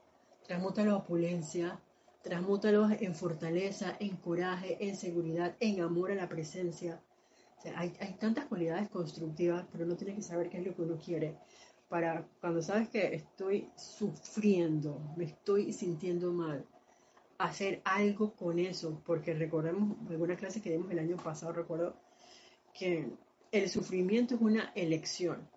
[0.47, 1.81] transmútalos a opulencia,
[2.23, 7.01] transmútalos en fortaleza, en coraje, en seguridad, en amor a la presencia.
[7.77, 10.99] hay, hay tantas cualidades constructivas, pero uno tiene que saber qué es lo que uno
[10.99, 11.39] quiere.
[11.89, 16.67] Para cuando sabes que estoy sufriendo, me estoy sintiendo mal,
[17.43, 21.97] hacer algo con eso, porque recordemos alguna clase que dimos el año pasado, recuerdo
[22.73, 23.11] que
[23.51, 25.49] el sufrimiento es una elección,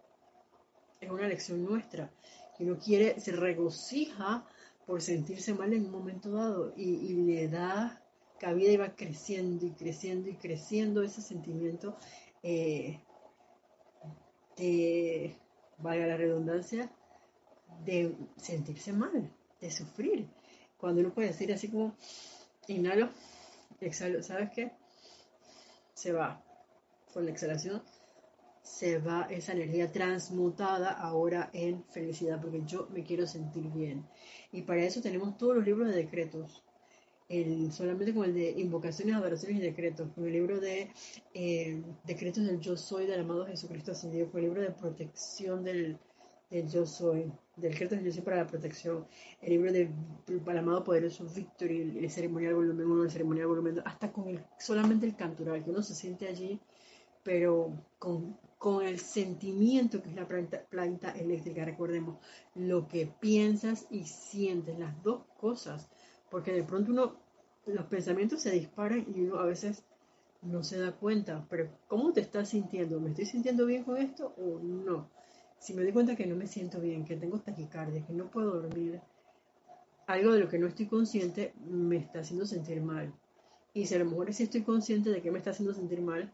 [0.99, 2.11] es una elección nuestra,
[2.57, 4.47] que uno quiere, se regocija
[4.87, 8.01] por sentirse mal en un momento dado y, le da
[8.39, 11.97] cabida y va creciendo y creciendo y creciendo ese sentimiento
[12.41, 12.99] eh,
[14.57, 15.37] de,
[15.77, 16.91] valga la redundancia,
[17.83, 19.31] de sentirse mal,
[19.61, 20.27] de sufrir
[20.85, 21.95] cuando uno puede decir así como,
[22.67, 23.09] inhalo,
[23.81, 24.71] exhalo, ¿sabes qué?
[25.95, 26.45] Se va
[27.11, 27.81] con la exhalación,
[28.61, 34.05] se va esa energía transmutada ahora en felicidad, porque yo me quiero sentir bien.
[34.51, 36.63] Y para eso tenemos todos los libros de decretos.
[37.29, 40.91] El, solamente con el de invocaciones, adoraciones y decretos, con el libro de
[41.33, 45.97] eh, decretos del yo soy del amado Jesucristo ascendido, con el libro de protección del,
[46.51, 49.05] del yo soy, del decreto del soy para la protección,
[49.41, 54.11] el libro del amado poderoso Victory, el, ceremonial volumen 1, el ceremonial volumen 2, hasta
[54.11, 56.59] con el, solamente el cantural, que uno se siente allí,
[57.23, 61.65] pero con con el sentimiento que es la planta, eléctrica.
[61.65, 62.17] Recordemos,
[62.55, 65.87] lo que piensas y sientes, las dos cosas,
[66.31, 67.15] porque de pronto uno,
[67.67, 69.83] los pensamientos se disparan y uno a veces
[70.41, 72.99] no se da cuenta, pero ¿cómo te estás sintiendo?
[72.99, 75.11] ¿Me estoy sintiendo bien con esto o no?
[75.59, 78.61] Si me doy cuenta que no me siento bien, que tengo taquicardia, que no puedo
[78.61, 79.01] dormir,
[80.07, 83.13] algo de lo que no estoy consciente me está haciendo sentir mal.
[83.73, 86.33] Y si a lo mejor sí estoy consciente de que me está haciendo sentir mal,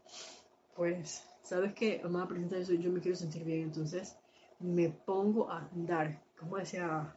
[0.76, 4.16] pues sabes que, amada presencia eso, yo me quiero sentir bien, entonces
[4.60, 6.22] me pongo a andar.
[6.38, 7.16] Como decía,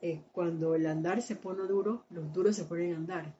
[0.00, 3.34] eh, cuando el andar se pone duro, los duros se ponen a andar.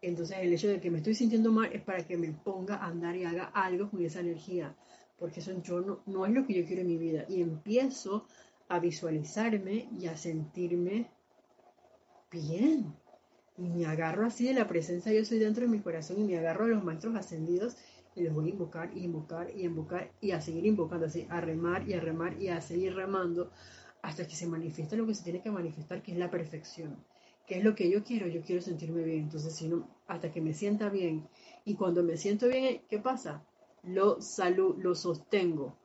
[0.00, 2.86] Entonces el hecho de que me estoy sintiendo mal es para que me ponga a
[2.86, 4.74] andar y haga algo con esa energía,
[5.22, 7.24] porque eso yo no, no es lo que yo quiero en mi vida.
[7.28, 8.26] Y empiezo
[8.68, 11.12] a visualizarme y a sentirme
[12.28, 12.92] bien.
[13.56, 16.38] Y me agarro así de la presencia yo soy dentro de mi corazón y me
[16.38, 17.76] agarro de los maestros ascendidos
[18.16, 21.40] y les voy a invocar y invocar y invocar y a seguir invocando así, a
[21.40, 23.52] remar y a remar y a seguir remando
[24.02, 26.96] hasta que se manifieste lo que se tiene que manifestar, que es la perfección.
[27.46, 28.26] que es lo que yo quiero?
[28.26, 29.24] Yo quiero sentirme bien.
[29.24, 31.28] Entonces, si no, hasta que me sienta bien.
[31.64, 33.44] Y cuando me siento bien, ¿qué pasa?
[33.84, 35.76] Lo salud, lo sostengo.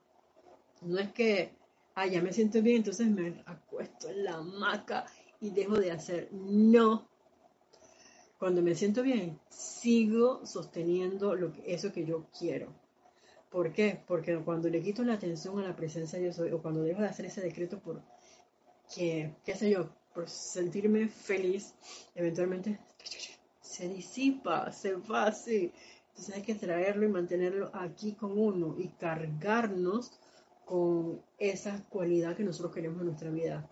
[0.82, 1.52] No es que,
[1.96, 5.06] ah, ya me siento bien, entonces me acuesto en la hamaca
[5.40, 6.30] y dejo de hacer.
[6.32, 7.08] No,
[8.38, 12.72] cuando me siento bien, sigo sosteniendo lo que, eso que yo quiero.
[13.50, 14.00] ¿Por qué?
[14.08, 17.08] Porque cuando le quito la atención a la presencia yo soy, o cuando dejo de
[17.08, 18.02] hacer ese decreto por,
[18.94, 21.74] que, qué sé yo, por sentirme feliz,
[22.14, 22.80] eventualmente
[23.62, 25.34] se disipa, se va.
[26.18, 30.12] Entonces hay que traerlo y mantenerlo aquí con uno y cargarnos
[30.66, 33.70] con esa cualidad que nosotros queremos en nuestra vida.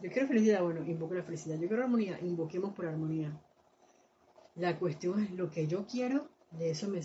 [0.00, 1.58] Yo quiero felicidad, bueno, invoco la felicidad.
[1.58, 3.36] Yo quiero armonía, invoquemos por armonía.
[4.54, 7.00] La cuestión es lo que yo quiero, de eso me,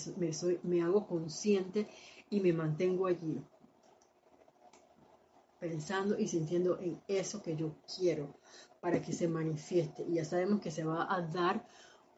[0.62, 1.88] me hago consciente
[2.30, 3.44] y me mantengo allí,
[5.60, 8.36] pensando y sintiendo en eso que yo quiero
[8.80, 10.04] para que se manifieste.
[10.04, 11.66] Y ya sabemos que se va a dar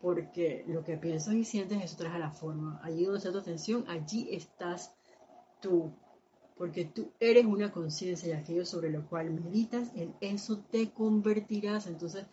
[0.02, 2.80] porque lo que piensas y sientes, eso trae a la forma.
[2.84, 4.94] Allí donde está tu atención, allí estás
[5.62, 5.92] tú
[6.58, 11.88] porque tú eres una conciencia y aquello sobre lo cual meditas, en eso te convertirás.
[11.88, 12.26] Entonces,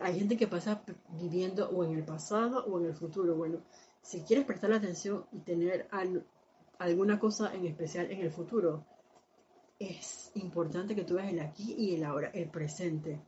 [0.00, 0.82] hay gente que pasa
[1.20, 3.36] viviendo o en el pasado o en el futuro.
[3.36, 3.58] Bueno,
[4.00, 5.88] si quieres prestar atención y tener
[6.78, 8.86] alguna cosa en especial en el futuro,
[9.78, 13.20] es importante que tú veas el aquí y el ahora, el presente,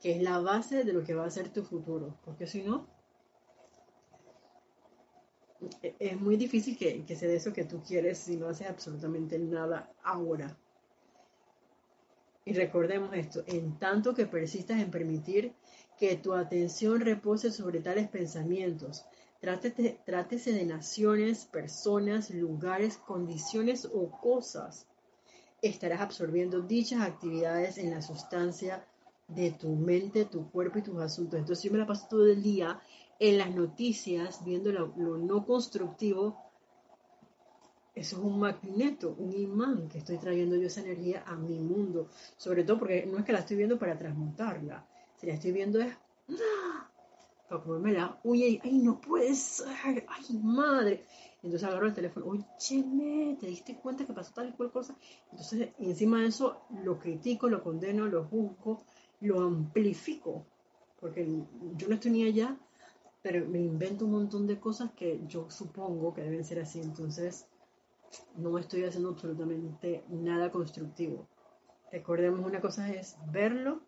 [0.00, 2.18] que es la base de lo que va a ser tu futuro.
[2.24, 2.86] Porque si no,
[5.82, 8.68] e-, es muy difícil que, que se dé eso que tú quieres si no haces
[8.68, 10.56] absolutamente nada ahora.
[12.44, 15.52] Y recordemos esto, en tanto que persistas en permitir
[15.98, 19.04] que tu atención repose sobre tales pensamientos,
[19.40, 24.86] trátese, trátese de naciones, personas, lugares, condiciones o cosas,
[25.60, 28.86] estarás absorbiendo dichas actividades en la sustancia
[29.28, 31.38] de tu mente, tu cuerpo y tus asuntos.
[31.38, 32.80] Entonces yo me la paso todo el día
[33.18, 36.46] en las noticias, viendo lo, no constructivo,
[37.94, 42.10] eso es un magneto, un imán que estoy trayendo yo esa energía a mi mundo.
[42.36, 45.80] Sobre todo porque no es que la estoy viendo para transmutarla, si la estoy viendo
[45.80, 45.94] es
[46.30, 46.90] ¡ah!
[47.48, 48.20] para comérmela.
[48.22, 51.06] Uy, ay, no puede ser, ay, madre.
[51.42, 54.96] Entonces agarro el teléfono, oye, ¿te diste cuenta que pasó tal y cual cosa?
[55.30, 58.82] Entonces, encima de eso, lo critico, lo condeno, lo juzgo,
[59.20, 60.46] lo amplifico,
[61.00, 61.26] porque
[61.76, 62.58] yo no estoy ni allá
[63.26, 67.48] pero me invento un montón de cosas que yo supongo que deben ser así, entonces
[68.36, 71.26] no estoy haciendo absolutamente nada constructivo.
[71.90, 73.80] Recordemos una cosa es verlo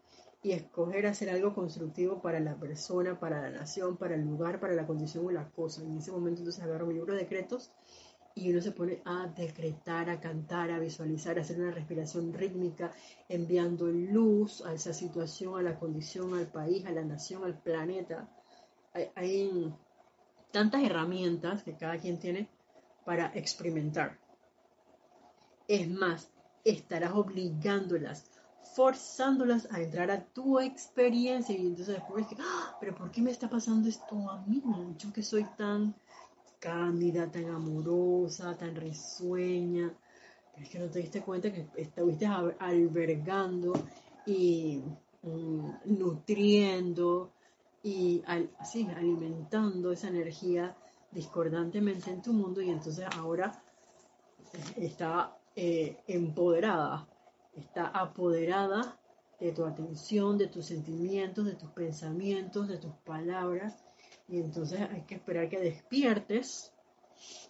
[0.42, 4.74] y escoger hacer algo constructivo para la persona, para la nación, para el lugar, para
[4.74, 5.84] la condición o la cosa.
[5.84, 7.70] En ese momento entonces agarro mi libro de decretos
[8.34, 12.92] y uno se pone a decretar, a cantar, a visualizar, a hacer una respiración rítmica,
[13.28, 18.28] enviando luz a esa situación, a la condición, al país, a la nación, al planeta
[19.14, 19.74] hay,
[20.50, 22.48] tantas herramientas que cada quien tiene
[23.04, 24.18] para experimentar.
[25.66, 26.30] Es más,
[26.64, 28.24] estarás obligándolas,
[28.74, 32.76] forzándolas a entrar a tu experiencia y entonces después que, ¡Ah!
[32.80, 34.62] pero ¿por qué me está pasando esto a mí?
[34.98, 35.94] Yo que soy tan
[36.58, 39.92] cándida, tan amorosa, tan risueña.
[40.56, 43.72] Es que no te diste cuenta que estuviste albergando
[44.26, 44.82] y
[45.22, 47.32] mm, nutriendo
[47.82, 50.76] y así alimentando esa energía
[51.12, 53.62] discordantemente en tu mundo y entonces ahora
[54.76, 57.08] está eh, empoderada,
[57.54, 58.98] está apoderada
[59.40, 63.84] de tu atención, de tus sentimientos, de tus pensamientos, de tus palabras.
[64.28, 66.72] Y entonces hay que esperar que despiertes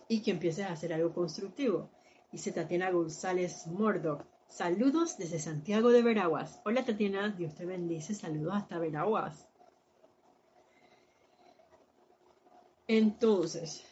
[0.06, 1.90] y que empieces a hacer algo constructivo.
[2.30, 4.24] Dice Tatiana González Mordo.
[4.46, 6.60] Saludos desde Santiago de Veraguas.
[6.64, 8.14] Hola Tatiana, Dios te bendice.
[8.14, 9.46] Saludos hasta Veraguas.
[12.86, 13.84] Entonces,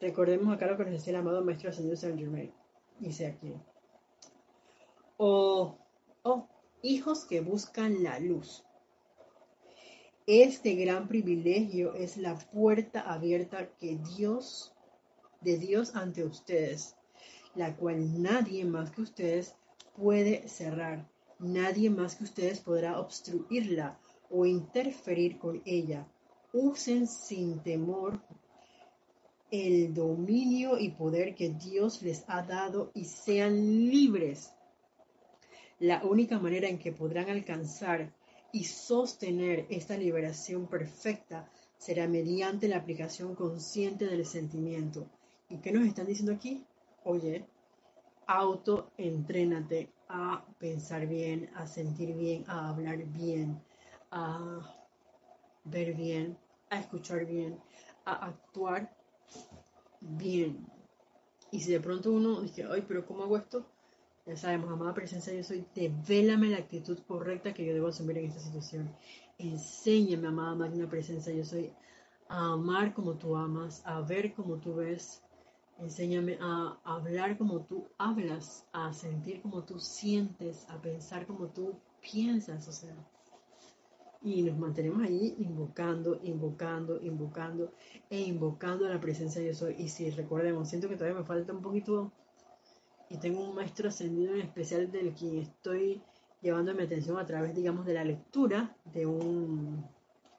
[0.00, 2.52] recordemos acá lo que nos decía el amado Maestro Ascendido Saint Germain.
[2.98, 3.54] Dice aquí.
[5.16, 5.78] O,
[6.24, 6.48] oh,
[6.82, 8.64] hijos que buscan la luz.
[10.26, 14.72] Este gran privilegio es la puerta abierta que Dios,
[15.40, 16.96] de Dios ante ustedes,
[17.54, 19.54] la cual nadie más que ustedes
[19.94, 21.08] puede cerrar.
[21.38, 23.98] Nadie más que ustedes podrá obstruirla
[24.30, 26.08] o interferir con ella.
[26.52, 28.20] Usen sin temor
[29.50, 33.54] el dominio y poder que Dios les ha dado y sean
[33.90, 34.55] libres.
[35.78, 38.12] La única manera en que podrán alcanzar
[38.50, 45.06] y sostener esta liberación perfecta será mediante la aplicación consciente del sentimiento.
[45.50, 46.64] ¿Y qué nos están diciendo aquí?
[47.04, 47.44] Oye,
[48.26, 53.60] autoentrénate a pensar bien, a sentir bien, a hablar bien,
[54.10, 54.74] a
[55.64, 56.38] ver bien,
[56.70, 57.60] a escuchar bien,
[58.06, 58.90] a actuar
[60.00, 60.66] bien.
[61.50, 63.66] Y si de pronto uno dice, ay, pero ¿cómo hago esto?
[64.26, 68.26] Ya sabemos, amada presencia, yo soy, devélame la actitud correcta que yo debo asumir en
[68.26, 68.90] esta situación.
[69.38, 71.72] Enséñame, amada magna presencia, yo soy,
[72.28, 75.22] a amar como tú amas, a ver como tú ves.
[75.78, 81.74] Enséñame a hablar como tú hablas, a sentir como tú sientes, a pensar como tú
[82.00, 82.96] piensas, o sea
[84.26, 87.72] y nos mantenemos ahí invocando, invocando, invocando
[88.10, 89.76] e invocando la presencia de Dios soy.
[89.78, 92.10] Y si recordemos, siento que todavía me falta un poquito
[93.08, 96.02] y tengo un maestro ascendido en especial del que estoy
[96.40, 99.84] llevando mi atención a través, digamos, de la lectura de un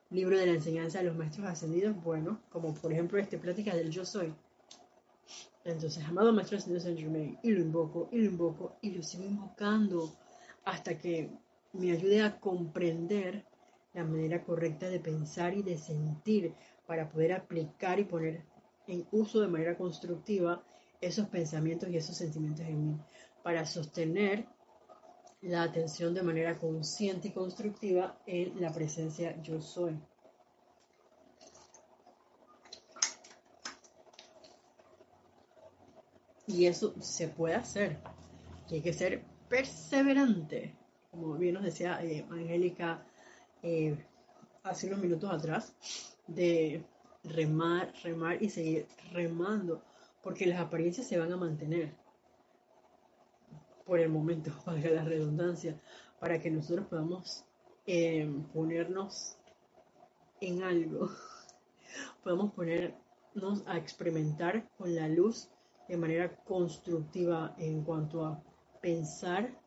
[0.10, 3.90] libro de la enseñanza de los maestros ascendidos, bueno, como por ejemplo este Plática del
[3.90, 4.34] Yo Soy.
[5.66, 9.26] Entonces, amado Maestro Ascendido Saint Germain, y lo invoco, y lo invoco, y lo sigo
[9.26, 10.10] invocando
[10.64, 11.30] hasta que
[11.74, 13.46] me ayude a comprender
[13.94, 16.54] la manera correcta de pensar y de sentir
[16.86, 18.46] para poder aplicar y poner
[18.88, 20.64] en uso de manera constructiva
[21.02, 22.98] esos pensamientos y esos sentimientos en mí,
[23.44, 24.46] para sostener
[25.42, 29.98] la atención de manera consciente y constructiva en la presencia yo soy.
[36.48, 38.00] Y eso se puede hacer.
[38.70, 40.76] Y hay que ser perseverante.
[41.12, 43.06] Como bien nos decía eh, Angélica
[43.62, 43.98] eh,
[44.64, 45.74] hace unos minutos atrás
[46.26, 46.84] de
[47.24, 49.84] remar, remar y seguir remando,
[50.28, 51.96] porque las apariencias se van a mantener
[53.86, 55.80] por el momento, valga la redundancia,
[56.20, 57.46] para que nosotros podamos
[57.86, 59.38] eh, ponernos
[60.42, 61.08] en algo,
[62.26, 65.50] podamos ponernos a experimentar con la luz
[65.88, 68.44] de manera constructiva en cuanto a
[68.82, 69.58] pensar,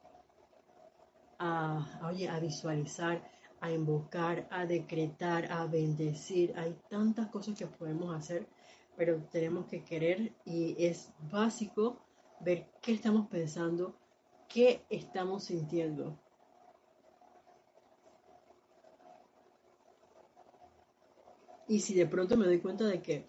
[1.38, 3.26] a, oye, a visualizar,
[3.62, 6.52] a invocar, a decretar, a bendecir.
[6.58, 8.46] Hay tantas cosas que podemos hacer,
[9.00, 12.04] pero tenemos que querer y es básico
[12.38, 13.96] ver qué estamos pensando,
[14.46, 16.20] qué estamos sintiendo.
[21.66, 23.24] Y si de pronto me doy cuenta de que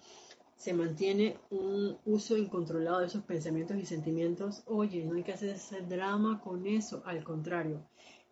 [0.57, 5.51] se mantiene un uso incontrolado de esos pensamientos y sentimientos, oye, no hay que hacer
[5.51, 7.79] ese drama con eso, al contrario,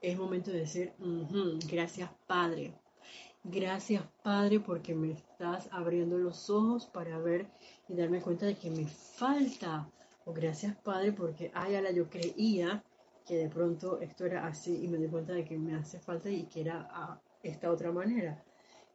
[0.01, 0.91] es momento de decir,
[1.71, 2.73] gracias Padre.
[3.43, 7.47] Gracias Padre porque me estás abriendo los ojos para ver
[7.87, 9.89] y darme cuenta de que me falta.
[10.25, 12.83] O gracias Padre porque, ay, ala, yo creía
[13.25, 16.29] que de pronto esto era así y me di cuenta de que me hace falta
[16.29, 18.43] y que era a esta otra manera.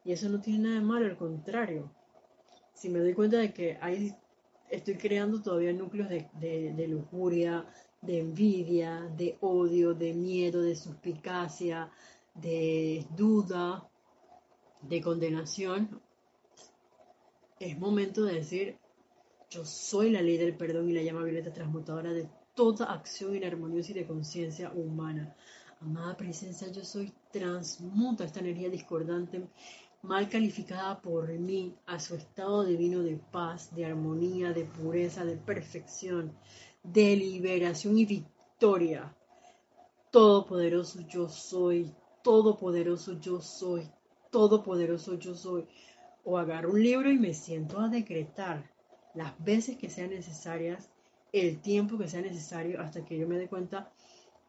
[0.05, 1.91] Y eso no tiene nada de malo, al contrario.
[2.75, 4.15] Si me doy cuenta de que hay,
[4.69, 6.29] estoy creando todavía núcleos de,
[6.77, 7.65] de lujuria,
[8.03, 11.91] de envidia, de odio, de miedo, de suspicacia,
[12.35, 13.89] de duda,
[14.89, 16.01] de condenación,
[17.59, 18.78] es momento de decir,
[19.51, 23.93] yo soy la ley del perdón y la llama violeta transmutadora de toda acción inarmoniosa
[23.93, 25.35] y de conciencia humana.
[25.80, 29.43] Amada presencia, yo soy transmuta esta energía discordante
[30.05, 35.37] mal calificada por mí a su estado divino de paz, de armonía, de pureza, de
[35.37, 36.37] perfección,
[36.82, 39.16] de liberación y victoria.
[40.11, 43.91] Todopoderoso yo soy, todopoderoso yo soy,
[44.35, 45.64] todopoderoso yo soy.
[46.24, 48.68] O agarro un libro y me siento a decretar
[49.14, 50.91] las veces que sean necesarias,
[51.32, 53.93] el tiempo que sea necesario hasta que yo me dé cuenta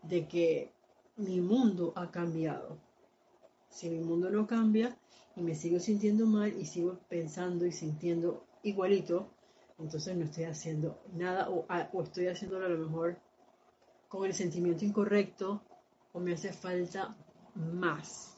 [0.02, 0.72] de que
[1.18, 2.80] mi mundo ha cambiado.
[3.70, 4.98] Si mi mundo no cambia
[5.36, 9.28] y me sigo sintiendo mal y sigo pensando y sintiendo igualito,
[9.78, 13.20] entonces no estoy haciendo nada o, o estoy haciéndolo a lo mejor
[14.08, 15.62] con el sentimiento incorrecto
[16.14, 17.16] o me hace falta
[17.54, 18.35] más.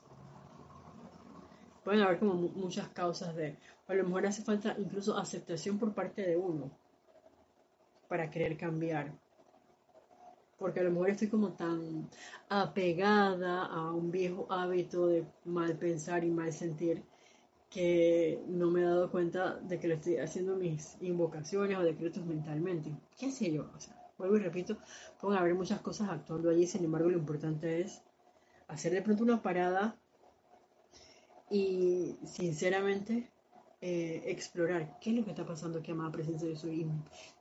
[1.88, 3.56] Pueden haber como muchas causas de,
[3.88, 6.70] a lo mejor hace falta incluso aceptación por parte de uno
[8.10, 9.14] para querer cambiar.
[10.60, 12.10] Porque a lo mejor estoy como tan
[12.50, 17.06] apegada a un viejo hábito de mal pensar y mal sentir
[17.70, 22.26] que no me he dado cuenta de que le estoy haciendo mis invocaciones o decretos
[22.26, 22.92] mentalmente.
[23.18, 23.72] ¿Qué sé yo?
[23.74, 24.76] O sea, vuelvo y repito,
[25.22, 28.02] pueden haber muchas cosas actuando allí, sin embargo lo importante es
[28.68, 29.98] hacer de pronto una parada
[31.50, 33.32] y sinceramente
[33.80, 36.90] eh, explorar qué es lo que está pasando aquí, amada presencia de soy.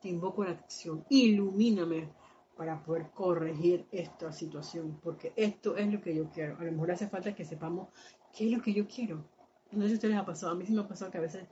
[0.00, 2.10] Te invoco a la acción, ilumíname
[2.56, 6.58] para poder corregir esta situación, porque esto es lo que yo quiero.
[6.58, 7.88] A lo mejor hace falta que sepamos
[8.32, 9.24] qué es lo que yo quiero.
[9.72, 11.22] No sé si a ustedes ha pasado, a mí sí me ha pasado que a
[11.22, 11.46] veces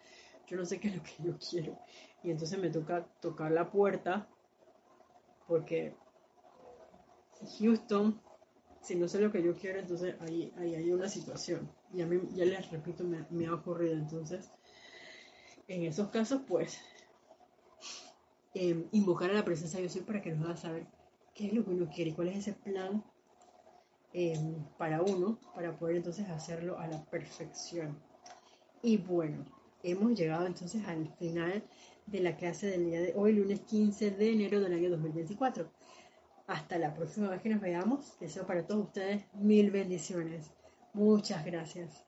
[0.47, 1.79] yo no sé qué es lo que yo quiero.
[2.23, 4.29] Y entonces me toca tocar la puerta,
[5.47, 5.95] porque
[7.59, 8.21] Houston,
[8.81, 11.71] si no sé lo que yo quiero, entonces ahí, ahí hay una situación.
[11.95, 13.95] Y a mí, ya les repito, me, ha ocurrido.
[13.95, 14.51] Entonces,
[15.69, 16.79] en esos casos, pues,
[18.55, 20.87] em, invocar a la presencia de Dios para que nos haga saber
[21.35, 23.05] qué es lo que uno quiere y cuál es ese plan
[24.13, 27.99] em, para uno, para poder entonces hacerlo a la perfección.
[28.83, 29.45] Y bueno,
[29.83, 31.65] hemos llegado entonces al final
[32.07, 35.71] de la clase del día de hoy, lunes 15 de enero del año 2024.
[36.47, 40.51] Hasta la próxima vez que nos veamos, deseo para todos ustedes mil bendiciones.
[40.95, 42.07] Muchas gracias.